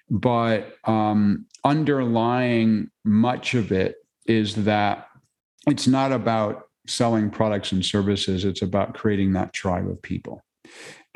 But 0.10 0.75
um, 0.86 1.45
underlying 1.63 2.89
much 3.03 3.53
of 3.53 3.71
it 3.71 3.95
is 4.25 4.56
that 4.63 5.08
it's 5.67 5.88
not 5.88 6.12
about 6.12 6.69
selling 6.88 7.30
products 7.30 7.71
and 7.73 7.86
services; 7.86 8.43
it's 8.43 8.62
about 8.62 8.95
creating 8.95 9.34
that 9.34 9.53
tribe 9.53 9.88
of 9.88 10.01
people. 10.01 10.41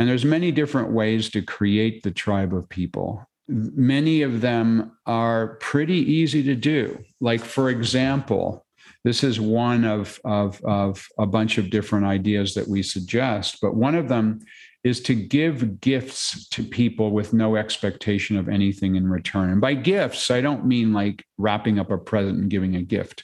And 0.01 0.09
there's 0.09 0.25
many 0.25 0.51
different 0.51 0.89
ways 0.89 1.29
to 1.29 1.43
create 1.43 2.01
the 2.01 2.09
tribe 2.09 2.55
of 2.55 2.67
people. 2.67 3.23
Many 3.47 4.23
of 4.23 4.41
them 4.41 4.97
are 5.05 5.57
pretty 5.57 5.97
easy 5.97 6.41
to 6.41 6.55
do. 6.55 7.03
Like, 7.19 7.45
for 7.45 7.69
example, 7.69 8.65
this 9.03 9.23
is 9.23 9.39
one 9.39 9.85
of, 9.85 10.19
of, 10.25 10.59
of 10.63 11.07
a 11.19 11.27
bunch 11.27 11.59
of 11.59 11.69
different 11.69 12.07
ideas 12.07 12.55
that 12.55 12.67
we 12.67 12.81
suggest, 12.81 13.59
but 13.61 13.75
one 13.75 13.93
of 13.93 14.09
them 14.09 14.39
is 14.83 15.01
to 15.01 15.13
give 15.13 15.79
gifts 15.81 16.49
to 16.49 16.63
people 16.63 17.11
with 17.11 17.31
no 17.31 17.55
expectation 17.55 18.37
of 18.37 18.49
anything 18.49 18.95
in 18.95 19.07
return. 19.07 19.51
And 19.51 19.61
by 19.61 19.75
gifts, 19.75 20.31
I 20.31 20.41
don't 20.41 20.65
mean 20.65 20.93
like 20.93 21.23
wrapping 21.37 21.77
up 21.77 21.91
a 21.91 21.97
present 21.99 22.39
and 22.39 22.49
giving 22.49 22.75
a 22.75 22.81
gift. 22.81 23.23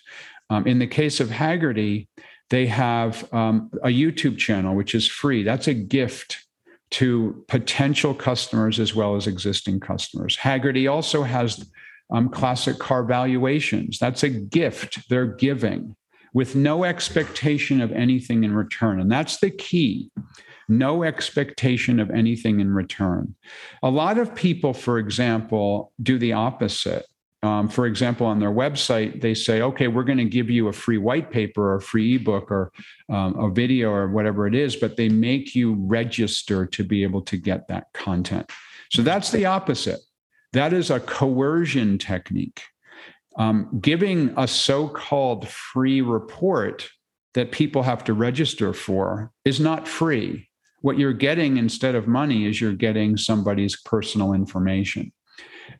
Um, 0.51 0.67
in 0.67 0.77
the 0.77 0.85
case 0.85 1.19
of 1.19 1.29
Hagerty, 1.29 2.07
they 2.51 2.67
have 2.67 3.27
um, 3.33 3.71
a 3.81 3.87
YouTube 3.87 4.37
channel, 4.37 4.75
which 4.75 4.93
is 4.93 5.07
free. 5.07 5.41
That's 5.41 5.67
a 5.67 5.73
gift 5.73 6.43
to 6.89 7.43
potential 7.47 8.13
customers 8.13 8.79
as 8.79 8.95
well 8.95 9.15
as 9.15 9.27
existing 9.27 9.79
customers. 9.79 10.37
Hagerty 10.37 10.91
also 10.91 11.23
has 11.23 11.69
um, 12.13 12.29
classic 12.29 12.79
car 12.79 13.03
valuations. 13.03 13.99
That's 13.99 14.23
a 14.23 14.29
gift 14.29 15.09
they're 15.09 15.25
giving 15.25 15.95
with 16.33 16.55
no 16.55 16.83
expectation 16.83 17.81
of 17.81 17.91
anything 17.91 18.43
in 18.43 18.55
return. 18.55 19.01
And 19.01 19.11
that's 19.11 19.39
the 19.39 19.51
key 19.51 20.11
no 20.69 21.03
expectation 21.03 21.99
of 21.99 22.11
anything 22.11 22.59
in 22.59 22.73
return. 22.73 23.35
A 23.83 23.89
lot 23.89 24.17
of 24.17 24.35
people, 24.35 24.73
for 24.73 24.99
example, 24.99 25.91
do 26.01 26.17
the 26.17 26.33
opposite. 26.33 27.05
Um, 27.43 27.69
for 27.69 27.85
example, 27.85 28.25
on 28.25 28.39
their 28.39 28.51
website, 28.51 29.21
they 29.21 29.35
say, 29.35 29.61
okay, 29.61 29.87
we're 29.87 30.03
going 30.03 30.17
to 30.17 30.25
give 30.25 30.49
you 30.49 30.69
a 30.69 30.73
free 30.73 30.97
white 30.97 31.29
paper 31.31 31.73
or 31.73 31.75
a 31.75 31.81
free 31.81 32.15
ebook 32.15 32.49
or 32.51 32.71
um, 33.09 33.37
a 33.39 33.51
video 33.51 33.91
or 33.91 34.07
whatever 34.09 34.47
it 34.47 34.55
is, 34.55 34.75
but 34.75 34.97
they 34.97 35.07
make 35.07 35.53
you 35.53 35.75
register 35.75 36.65
to 36.65 36.83
be 36.83 37.03
able 37.03 37.21
to 37.21 37.37
get 37.37 37.67
that 37.67 37.93
content. 37.93 38.49
So 38.91 39.03
that's 39.03 39.31
the 39.31 39.45
opposite. 39.45 39.99
That 40.53 40.73
is 40.73 40.89
a 40.89 40.99
coercion 40.99 41.99
technique. 41.99 42.63
Um, 43.37 43.79
giving 43.79 44.33
a 44.35 44.47
so 44.47 44.87
called 44.87 45.47
free 45.47 46.01
report 46.01 46.89
that 47.35 47.51
people 47.51 47.83
have 47.83 48.03
to 48.05 48.13
register 48.13 48.73
for 48.73 49.31
is 49.45 49.59
not 49.59 49.87
free. 49.87 50.49
What 50.81 50.97
you're 50.97 51.13
getting 51.13 51.57
instead 51.57 51.93
of 51.93 52.07
money 52.07 52.47
is 52.47 52.59
you're 52.59 52.73
getting 52.73 53.15
somebody's 53.15 53.79
personal 53.81 54.33
information. 54.33 55.11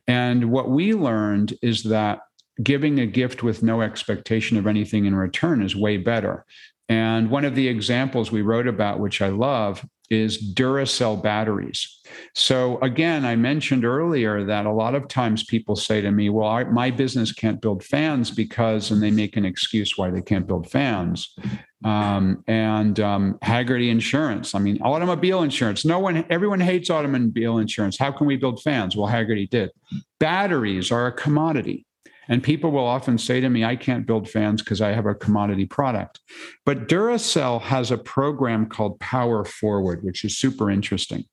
And 0.06 0.50
what 0.50 0.70
we 0.70 0.94
learned 0.94 1.54
is 1.62 1.82
that 1.84 2.20
giving 2.62 2.98
a 2.98 3.06
gift 3.06 3.42
with 3.42 3.62
no 3.62 3.82
expectation 3.82 4.56
of 4.56 4.66
anything 4.66 5.04
in 5.04 5.14
return 5.14 5.62
is 5.62 5.76
way 5.76 5.96
better. 5.96 6.44
And 6.88 7.30
one 7.30 7.44
of 7.44 7.54
the 7.54 7.68
examples 7.68 8.32
we 8.32 8.42
wrote 8.42 8.66
about, 8.66 8.98
which 8.98 9.20
I 9.20 9.28
love, 9.28 9.84
is 10.10 10.54
Duracell 10.54 11.22
batteries. 11.22 12.00
So, 12.34 12.78
again, 12.80 13.26
I 13.26 13.36
mentioned 13.36 13.84
earlier 13.84 14.44
that 14.44 14.64
a 14.64 14.72
lot 14.72 14.94
of 14.94 15.06
times 15.06 15.44
people 15.44 15.76
say 15.76 16.00
to 16.00 16.10
me, 16.10 16.30
Well, 16.30 16.48
I, 16.48 16.64
my 16.64 16.90
business 16.90 17.30
can't 17.30 17.60
build 17.60 17.84
fans 17.84 18.30
because, 18.30 18.90
and 18.90 19.02
they 19.02 19.10
make 19.10 19.36
an 19.36 19.44
excuse 19.44 19.98
why 19.98 20.10
they 20.10 20.22
can't 20.22 20.46
build 20.46 20.70
fans. 20.70 21.36
Um, 21.84 22.42
and 22.48 22.98
um, 22.98 23.38
Hagerty 23.42 23.88
Insurance, 23.88 24.54
I 24.54 24.58
mean, 24.58 24.82
automobile 24.82 25.42
insurance. 25.42 25.84
No 25.84 26.00
one, 26.00 26.24
everyone 26.28 26.60
hates 26.60 26.90
automobile 26.90 27.58
insurance. 27.58 27.96
How 27.96 28.10
can 28.10 28.26
we 28.26 28.36
build 28.36 28.60
fans? 28.62 28.96
Well, 28.96 29.10
Hagerty 29.10 29.48
did. 29.48 29.70
Batteries 30.18 30.90
are 30.90 31.06
a 31.06 31.12
commodity. 31.12 31.86
And 32.28 32.42
people 32.42 32.70
will 32.70 32.86
often 32.86 33.16
say 33.16 33.40
to 33.40 33.48
me, 33.48 33.64
I 33.64 33.74
can't 33.74 34.06
build 34.06 34.28
fans 34.28 34.60
because 34.60 34.82
I 34.82 34.92
have 34.92 35.06
a 35.06 35.14
commodity 35.14 35.64
product. 35.64 36.20
But 36.66 36.88
Duracell 36.88 37.62
has 37.62 37.90
a 37.90 37.96
program 37.96 38.66
called 38.66 39.00
Power 39.00 39.44
Forward, 39.44 40.02
which 40.02 40.24
is 40.24 40.36
super 40.36 40.70
interesting. 40.70 41.24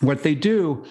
What 0.00 0.24
they 0.24 0.34
do 0.34 0.84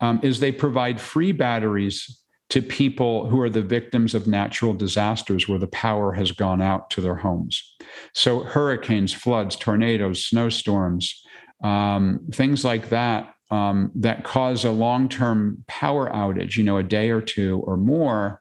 um, 0.00 0.20
is 0.22 0.40
they 0.40 0.52
provide 0.52 1.00
free 1.00 1.32
batteries 1.32 2.18
to 2.54 2.62
people 2.62 3.28
who 3.28 3.40
are 3.40 3.50
the 3.50 3.60
victims 3.60 4.14
of 4.14 4.28
natural 4.28 4.72
disasters 4.72 5.48
where 5.48 5.58
the 5.58 5.66
power 5.66 6.12
has 6.12 6.30
gone 6.30 6.62
out 6.62 6.88
to 6.88 7.00
their 7.00 7.16
homes. 7.16 7.74
So, 8.12 8.44
hurricanes, 8.44 9.12
floods, 9.12 9.56
tornadoes, 9.56 10.24
snowstorms, 10.24 11.20
um, 11.64 12.20
things 12.32 12.64
like 12.64 12.90
that, 12.90 13.34
um, 13.50 13.90
that 13.96 14.22
cause 14.22 14.64
a 14.64 14.70
long 14.70 15.08
term 15.08 15.64
power 15.66 16.08
outage, 16.10 16.56
you 16.56 16.62
know, 16.62 16.78
a 16.78 16.84
day 16.84 17.10
or 17.10 17.20
two 17.20 17.60
or 17.66 17.76
more. 17.76 18.40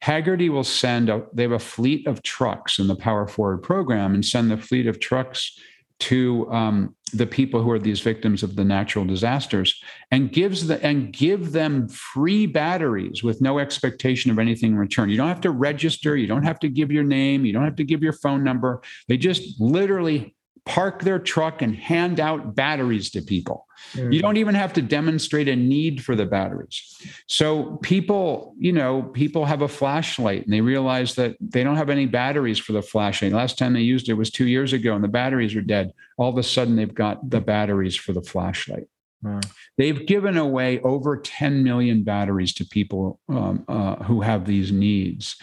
Hagerty 0.00 0.48
will 0.48 0.62
send 0.62 1.08
a, 1.08 1.26
they 1.34 1.42
have 1.42 1.50
a 1.50 1.58
fleet 1.58 2.06
of 2.06 2.22
trucks 2.22 2.78
in 2.78 2.86
the 2.86 2.94
Power 2.94 3.26
Forward 3.26 3.64
program 3.64 4.14
and 4.14 4.24
send 4.24 4.48
the 4.48 4.58
fleet 4.58 4.86
of 4.86 5.00
trucks 5.00 5.58
to 6.00 6.50
um, 6.50 6.94
the 7.12 7.26
people 7.26 7.62
who 7.62 7.70
are 7.70 7.78
these 7.78 8.00
victims 8.00 8.42
of 8.42 8.56
the 8.56 8.64
natural 8.64 9.04
disasters 9.04 9.80
and 10.10 10.32
gives 10.32 10.66
the 10.66 10.82
and 10.84 11.12
give 11.12 11.52
them 11.52 11.88
free 11.88 12.46
batteries 12.46 13.22
with 13.22 13.40
no 13.40 13.58
expectation 13.58 14.30
of 14.30 14.38
anything 14.38 14.72
in 14.72 14.78
return. 14.78 15.10
You 15.10 15.16
don't 15.16 15.28
have 15.28 15.40
to 15.42 15.50
register, 15.50 16.16
you 16.16 16.26
don't 16.26 16.42
have 16.42 16.58
to 16.60 16.68
give 16.68 16.90
your 16.90 17.04
name, 17.04 17.44
you 17.44 17.52
don't 17.52 17.64
have 17.64 17.76
to 17.76 17.84
give 17.84 18.02
your 18.02 18.12
phone 18.12 18.42
number. 18.42 18.82
They 19.08 19.16
just 19.16 19.60
literally 19.60 20.34
park 20.64 21.02
their 21.02 21.18
truck 21.18 21.62
and 21.62 21.74
hand 21.74 22.20
out 22.20 22.54
batteries 22.54 23.10
to 23.10 23.22
people. 23.22 23.66
Mm. 23.94 24.12
You 24.12 24.20
don't 24.20 24.36
even 24.36 24.54
have 24.54 24.72
to 24.74 24.82
demonstrate 24.82 25.48
a 25.48 25.56
need 25.56 26.04
for 26.04 26.14
the 26.14 26.26
batteries. 26.26 27.00
So 27.26 27.78
people, 27.82 28.54
you 28.58 28.72
know, 28.72 29.02
people 29.02 29.44
have 29.46 29.62
a 29.62 29.68
flashlight 29.68 30.44
and 30.44 30.52
they 30.52 30.60
realize 30.60 31.14
that 31.14 31.36
they 31.40 31.64
don't 31.64 31.76
have 31.76 31.90
any 31.90 32.06
batteries 32.06 32.58
for 32.58 32.72
the 32.72 32.82
flashlight. 32.82 33.32
Last 33.32 33.58
time 33.58 33.72
they 33.72 33.80
used 33.80 34.08
it 34.08 34.14
was 34.14 34.30
2 34.30 34.46
years 34.46 34.72
ago 34.72 34.94
and 34.94 35.02
the 35.02 35.08
batteries 35.08 35.54
are 35.56 35.62
dead. 35.62 35.92
All 36.16 36.30
of 36.30 36.38
a 36.38 36.42
sudden 36.42 36.76
they've 36.76 36.94
got 36.94 37.30
the 37.30 37.40
batteries 37.40 37.96
for 37.96 38.12
the 38.12 38.22
flashlight. 38.22 38.86
Mm. 39.24 39.44
They've 39.76 40.06
given 40.06 40.36
away 40.36 40.80
over 40.80 41.16
10 41.16 41.62
million 41.62 42.02
batteries 42.02 42.54
to 42.54 42.64
people 42.64 43.20
um, 43.28 43.64
uh, 43.68 43.96
who 43.96 44.20
have 44.20 44.46
these 44.46 44.72
needs. 44.72 45.36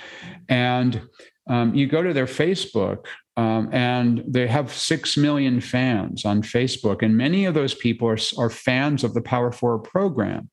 And 0.50 1.02
um, 1.48 1.74
you 1.76 1.88
go 1.88 2.02
to 2.02 2.14
their 2.14 2.26
Facebook, 2.26 3.06
um, 3.38 3.70
and 3.72 4.24
they 4.28 4.48
have 4.48 4.74
6 4.74 5.16
million 5.16 5.62
fans 5.62 6.26
on 6.26 6.42
Facebook. 6.42 7.04
And 7.04 7.16
many 7.16 7.46
of 7.46 7.54
those 7.54 7.76
people 7.76 8.10
are, 8.10 8.18
are 8.38 8.50
fans 8.50 9.04
of 9.04 9.14
the 9.14 9.22
Power 9.22 9.52
Forward 9.52 9.84
program. 9.84 10.50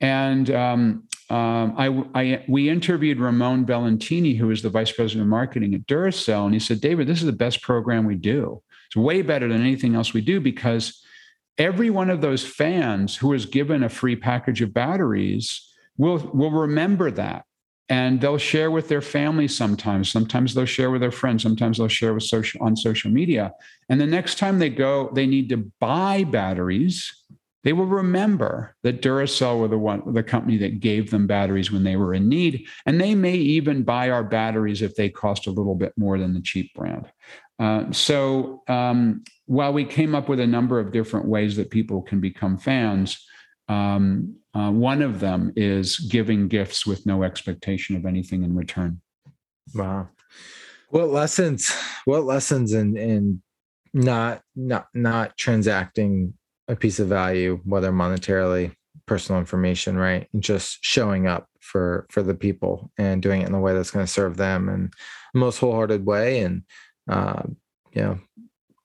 And 0.00 0.48
um, 0.50 1.08
um, 1.28 1.74
I, 1.76 2.04
I, 2.14 2.44
we 2.48 2.70
interviewed 2.70 3.18
Ramon 3.18 3.66
Bellantini, 3.66 4.38
who 4.38 4.50
is 4.50 4.62
the 4.62 4.70
vice 4.70 4.92
president 4.92 5.22
of 5.22 5.28
marketing 5.28 5.74
at 5.74 5.86
Duracell. 5.86 6.44
And 6.44 6.54
he 6.54 6.60
said, 6.60 6.80
David, 6.80 7.08
this 7.08 7.18
is 7.18 7.26
the 7.26 7.32
best 7.32 7.62
program 7.62 8.06
we 8.06 8.14
do. 8.14 8.62
It's 8.86 8.96
way 8.96 9.22
better 9.22 9.48
than 9.48 9.60
anything 9.60 9.96
else 9.96 10.14
we 10.14 10.20
do 10.20 10.40
because 10.40 11.04
every 11.58 11.90
one 11.90 12.10
of 12.10 12.20
those 12.20 12.46
fans 12.46 13.16
who 13.16 13.32
is 13.32 13.44
given 13.44 13.82
a 13.82 13.88
free 13.88 14.16
package 14.16 14.62
of 14.62 14.72
batteries 14.72 15.68
will 15.98 16.18
will 16.32 16.50
remember 16.50 17.10
that 17.10 17.44
and 17.90 18.20
they'll 18.20 18.38
share 18.38 18.70
with 18.70 18.88
their 18.88 19.02
family 19.02 19.48
sometimes. 19.48 20.10
Sometimes 20.10 20.54
they'll 20.54 20.64
share 20.64 20.90
with 20.90 21.02
their 21.02 21.10
friends. 21.10 21.42
Sometimes 21.42 21.76
they'll 21.76 21.88
share 21.88 22.14
with 22.14 22.22
social 22.22 22.62
on 22.62 22.76
social 22.76 23.10
media. 23.10 23.52
And 23.88 24.00
the 24.00 24.06
next 24.06 24.38
time 24.38 24.58
they 24.58 24.70
go 24.70 25.10
they 25.12 25.26
need 25.26 25.50
to 25.50 25.70
buy 25.80 26.24
batteries 26.24 27.12
they 27.62 27.72
will 27.72 27.86
remember 27.86 28.74
that 28.82 29.02
Duracell 29.02 29.58
were 29.58 29.68
the 29.68 29.78
one 29.78 30.02
the 30.14 30.22
company 30.22 30.56
that 30.58 30.80
gave 30.80 31.10
them 31.10 31.26
batteries 31.26 31.70
when 31.70 31.84
they 31.84 31.96
were 31.96 32.14
in 32.14 32.28
need. 32.28 32.66
And 32.86 33.00
they 33.00 33.14
may 33.14 33.34
even 33.34 33.82
buy 33.82 34.10
our 34.10 34.24
batteries 34.24 34.82
if 34.82 34.94
they 34.94 35.10
cost 35.10 35.46
a 35.46 35.50
little 35.50 35.74
bit 35.74 35.92
more 35.96 36.18
than 36.18 36.32
the 36.32 36.40
cheap 36.40 36.72
brand. 36.74 37.06
Uh, 37.58 37.92
so 37.92 38.62
um, 38.68 39.22
while 39.44 39.72
we 39.72 39.84
came 39.84 40.14
up 40.14 40.28
with 40.28 40.40
a 40.40 40.46
number 40.46 40.80
of 40.80 40.92
different 40.92 41.26
ways 41.26 41.56
that 41.56 41.70
people 41.70 42.00
can 42.00 42.18
become 42.20 42.56
fans 42.56 43.26
um, 43.70 44.34
uh, 44.52 44.70
one 44.70 45.00
of 45.00 45.20
them 45.20 45.52
is 45.54 45.98
giving 45.98 46.48
gifts 46.48 46.84
with 46.84 47.06
no 47.06 47.22
expectation 47.22 47.94
of 47.94 48.04
anything 48.04 48.42
in 48.42 48.56
return. 48.56 49.00
Wow. 49.74 50.08
What 50.88 51.10
lessons, 51.10 51.72
what 52.04 52.24
lessons 52.24 52.72
in, 52.72 52.96
in 52.96 53.42
not, 53.94 54.42
not, 54.56 54.88
not 54.92 55.36
transacting 55.36 56.34
a 56.66 56.74
piece 56.74 56.98
of 56.98 57.06
value, 57.06 57.60
whether 57.64 57.92
monetarily, 57.92 58.74
personal 59.06 59.40
information, 59.40 59.96
right? 59.96 60.28
And 60.32 60.42
just 60.42 60.78
showing 60.82 61.28
up 61.28 61.46
for, 61.60 62.06
for 62.10 62.22
the 62.22 62.34
people 62.34 62.90
and 62.98 63.22
doing 63.22 63.42
it 63.42 63.48
in 63.48 63.54
a 63.54 63.60
way 63.60 63.72
that's 63.72 63.92
going 63.92 64.06
to 64.06 64.12
serve 64.12 64.36
them 64.36 64.68
in 64.68 64.90
the 65.32 65.40
most 65.40 65.58
wholehearted 65.58 66.04
way. 66.04 66.40
And, 66.40 66.62
uh, 67.08 67.42
you 67.92 68.02
know, 68.02 68.18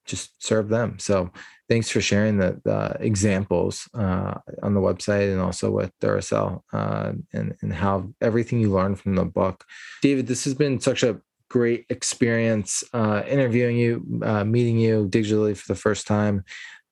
just 0.04 0.44
serve 0.44 0.68
them. 0.68 1.00
So 1.00 1.32
thanks 1.68 1.90
for 1.90 2.00
sharing 2.00 2.38
the, 2.38 2.60
the 2.64 2.96
examples 3.00 3.88
uh, 3.94 4.34
on 4.62 4.74
the 4.74 4.80
website 4.80 5.30
and 5.32 5.40
also 5.40 5.70
with 5.70 5.92
Duracell 6.00 6.62
uh, 6.72 7.12
and, 7.32 7.54
and 7.60 7.72
how 7.72 8.08
everything 8.20 8.60
you 8.60 8.72
learned 8.72 9.00
from 9.00 9.14
the 9.14 9.24
book. 9.24 9.64
David, 10.02 10.26
this 10.26 10.44
has 10.44 10.54
been 10.54 10.80
such 10.80 11.02
a 11.02 11.20
great 11.48 11.86
experience 11.90 12.82
uh, 12.92 13.22
interviewing 13.28 13.76
you, 13.76 14.20
uh, 14.22 14.44
meeting 14.44 14.78
you 14.78 15.08
digitally 15.08 15.56
for 15.56 15.68
the 15.68 15.78
first 15.78 16.06
time. 16.06 16.44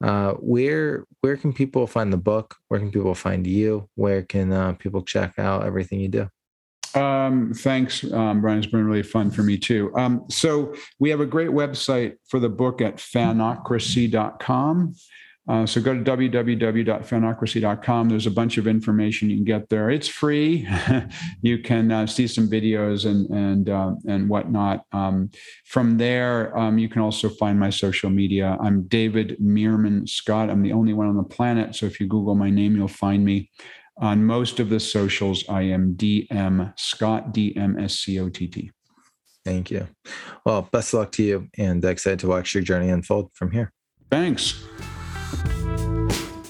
Uh, 0.03 0.33
where 0.35 1.05
where 1.21 1.37
can 1.37 1.53
people 1.53 1.87
find 1.87 2.13
the 2.13 2.17
book? 2.19 2.57
Where 2.69 2.81
can 2.81 2.91
people 2.91 3.15
find 3.15 3.47
you? 3.47 3.89
Where 3.95 4.23
can 4.23 4.53
uh, 4.53 4.73
people 4.73 5.03
check 5.03 5.39
out 5.39 5.65
everything 5.65 6.01
you 6.01 6.09
do? 6.09 6.29
Um, 6.95 7.53
thanks, 7.55 8.11
um, 8.13 8.41
Brian. 8.41 8.59
It's 8.59 8.67
been 8.67 8.87
really 8.87 9.03
fun 9.03 9.31
for 9.31 9.43
me 9.43 9.59
too. 9.59 9.93
Um, 9.97 10.25
so 10.31 10.75
we 10.99 11.11
have 11.11 11.21
a 11.21 11.27
great 11.27 11.51
website 11.51 12.15
for 12.29 12.39
the 12.39 12.49
book 12.49 12.81
at 12.81 12.97
fanocracy.com. 12.97 14.95
Uh, 15.47 15.67
so 15.67 15.79
go 15.79 15.93
to 15.93 16.01
www.fanocracy.com. 16.01 18.09
There's 18.09 18.27
a 18.27 18.31
bunch 18.31 18.57
of 18.57 18.67
information 18.67 19.29
you 19.29 19.37
can 19.37 19.45
get 19.45 19.69
there. 19.69 19.91
It's 19.91 20.09
free. 20.09 20.67
you 21.43 21.59
can 21.59 21.93
uh, 21.93 22.07
see 22.07 22.27
some 22.27 22.49
videos 22.49 23.05
and 23.05 23.29
and 23.29 23.69
uh, 23.69 23.93
and 24.09 24.31
whatnot. 24.31 24.87
Um, 24.93 25.31
from 25.67 25.99
there, 25.99 26.57
um, 26.57 26.79
you 26.79 26.89
can 26.89 27.03
also 27.03 27.29
find 27.29 27.61
my 27.61 27.69
social 27.69 28.09
media. 28.09 28.57
I'm 28.59 28.85
David 28.85 29.37
Meerman 29.39 30.09
Scott. 30.09 30.49
I'm 30.49 30.63
the 30.63 30.73
only 30.73 30.95
one 30.95 31.09
on 31.09 31.17
the 31.17 31.25
planet. 31.25 31.75
So 31.75 31.85
if 31.85 32.01
you 32.01 32.07
Google 32.07 32.35
my 32.35 32.49
name, 32.49 32.75
you'll 32.75 32.89
find 32.89 33.23
me. 33.23 33.51
On 33.99 34.25
most 34.25 34.59
of 34.59 34.71
the 34.71 34.81
socials, 34.81 35.45
I 35.49 35.63
am 35.63 35.95
DM 35.95 36.73
Scott, 36.79 37.33
D 37.33 37.57
M 37.57 37.79
S 37.79 37.95
C 38.01 38.19
O 38.19 38.29
T 38.29 38.49
T. 38.49 38.71
Thank 39.45 39.71
you. 39.71 39.87
Well, 40.45 40.69
best 40.73 40.95
of 40.95 41.01
luck 41.01 41.13
to 41.13 41.23
you 41.23 41.49
and 41.59 41.85
excited 41.85 42.19
to 42.21 42.29
watch 42.29 42.55
your 42.55 42.63
journey 42.63 42.89
unfold 42.89 43.31
from 43.35 43.51
here. 43.51 43.73
Thanks. 44.11 44.65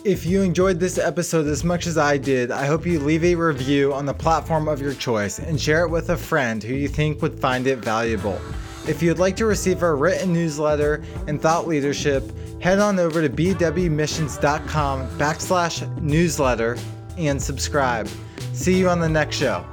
If 0.05 0.27
you 0.27 0.43
enjoyed 0.43 0.79
this 0.79 0.99
episode 0.99 1.47
as 1.47 1.65
much 1.65 1.87
as 1.87 1.97
I 1.97 2.19
did, 2.19 2.51
I 2.51 2.67
hope 2.67 2.87
you 2.87 3.01
leave 3.01 3.25
a 3.25 3.35
review 3.35 3.93
on 3.93 4.05
the 4.05 4.15
platform 4.15 4.69
of 4.69 4.81
your 4.81 4.95
choice 4.95 5.39
and 5.39 5.61
share 5.61 5.85
it 5.85 5.89
with 5.89 6.11
a 6.11 6.17
friend 6.17 6.63
who 6.63 6.75
you 6.75 6.89
think 6.89 7.23
would 7.23 7.41
find 7.41 7.67
it 7.67 7.79
valuable. 7.79 8.39
If 8.87 9.03
you'd 9.03 9.19
like 9.19 9.35
to 9.37 9.47
receive 9.47 9.83
our 9.83 9.97
written 9.97 10.33
newsletter 10.33 11.03
and 11.27 11.41
thought 11.41 11.67
leadership, 11.67 12.23
head 12.61 12.81
on 12.81 12.99
over 12.99 13.27
to 13.27 13.31
bwmissions.com 13.31 15.09
backslash 15.19 16.01
newsletter 16.03 16.77
and 17.17 17.41
subscribe. 17.43 18.09
See 18.53 18.79
you 18.79 18.89
on 18.89 19.01
the 19.01 19.09
next 19.09 19.37
show. 19.37 19.65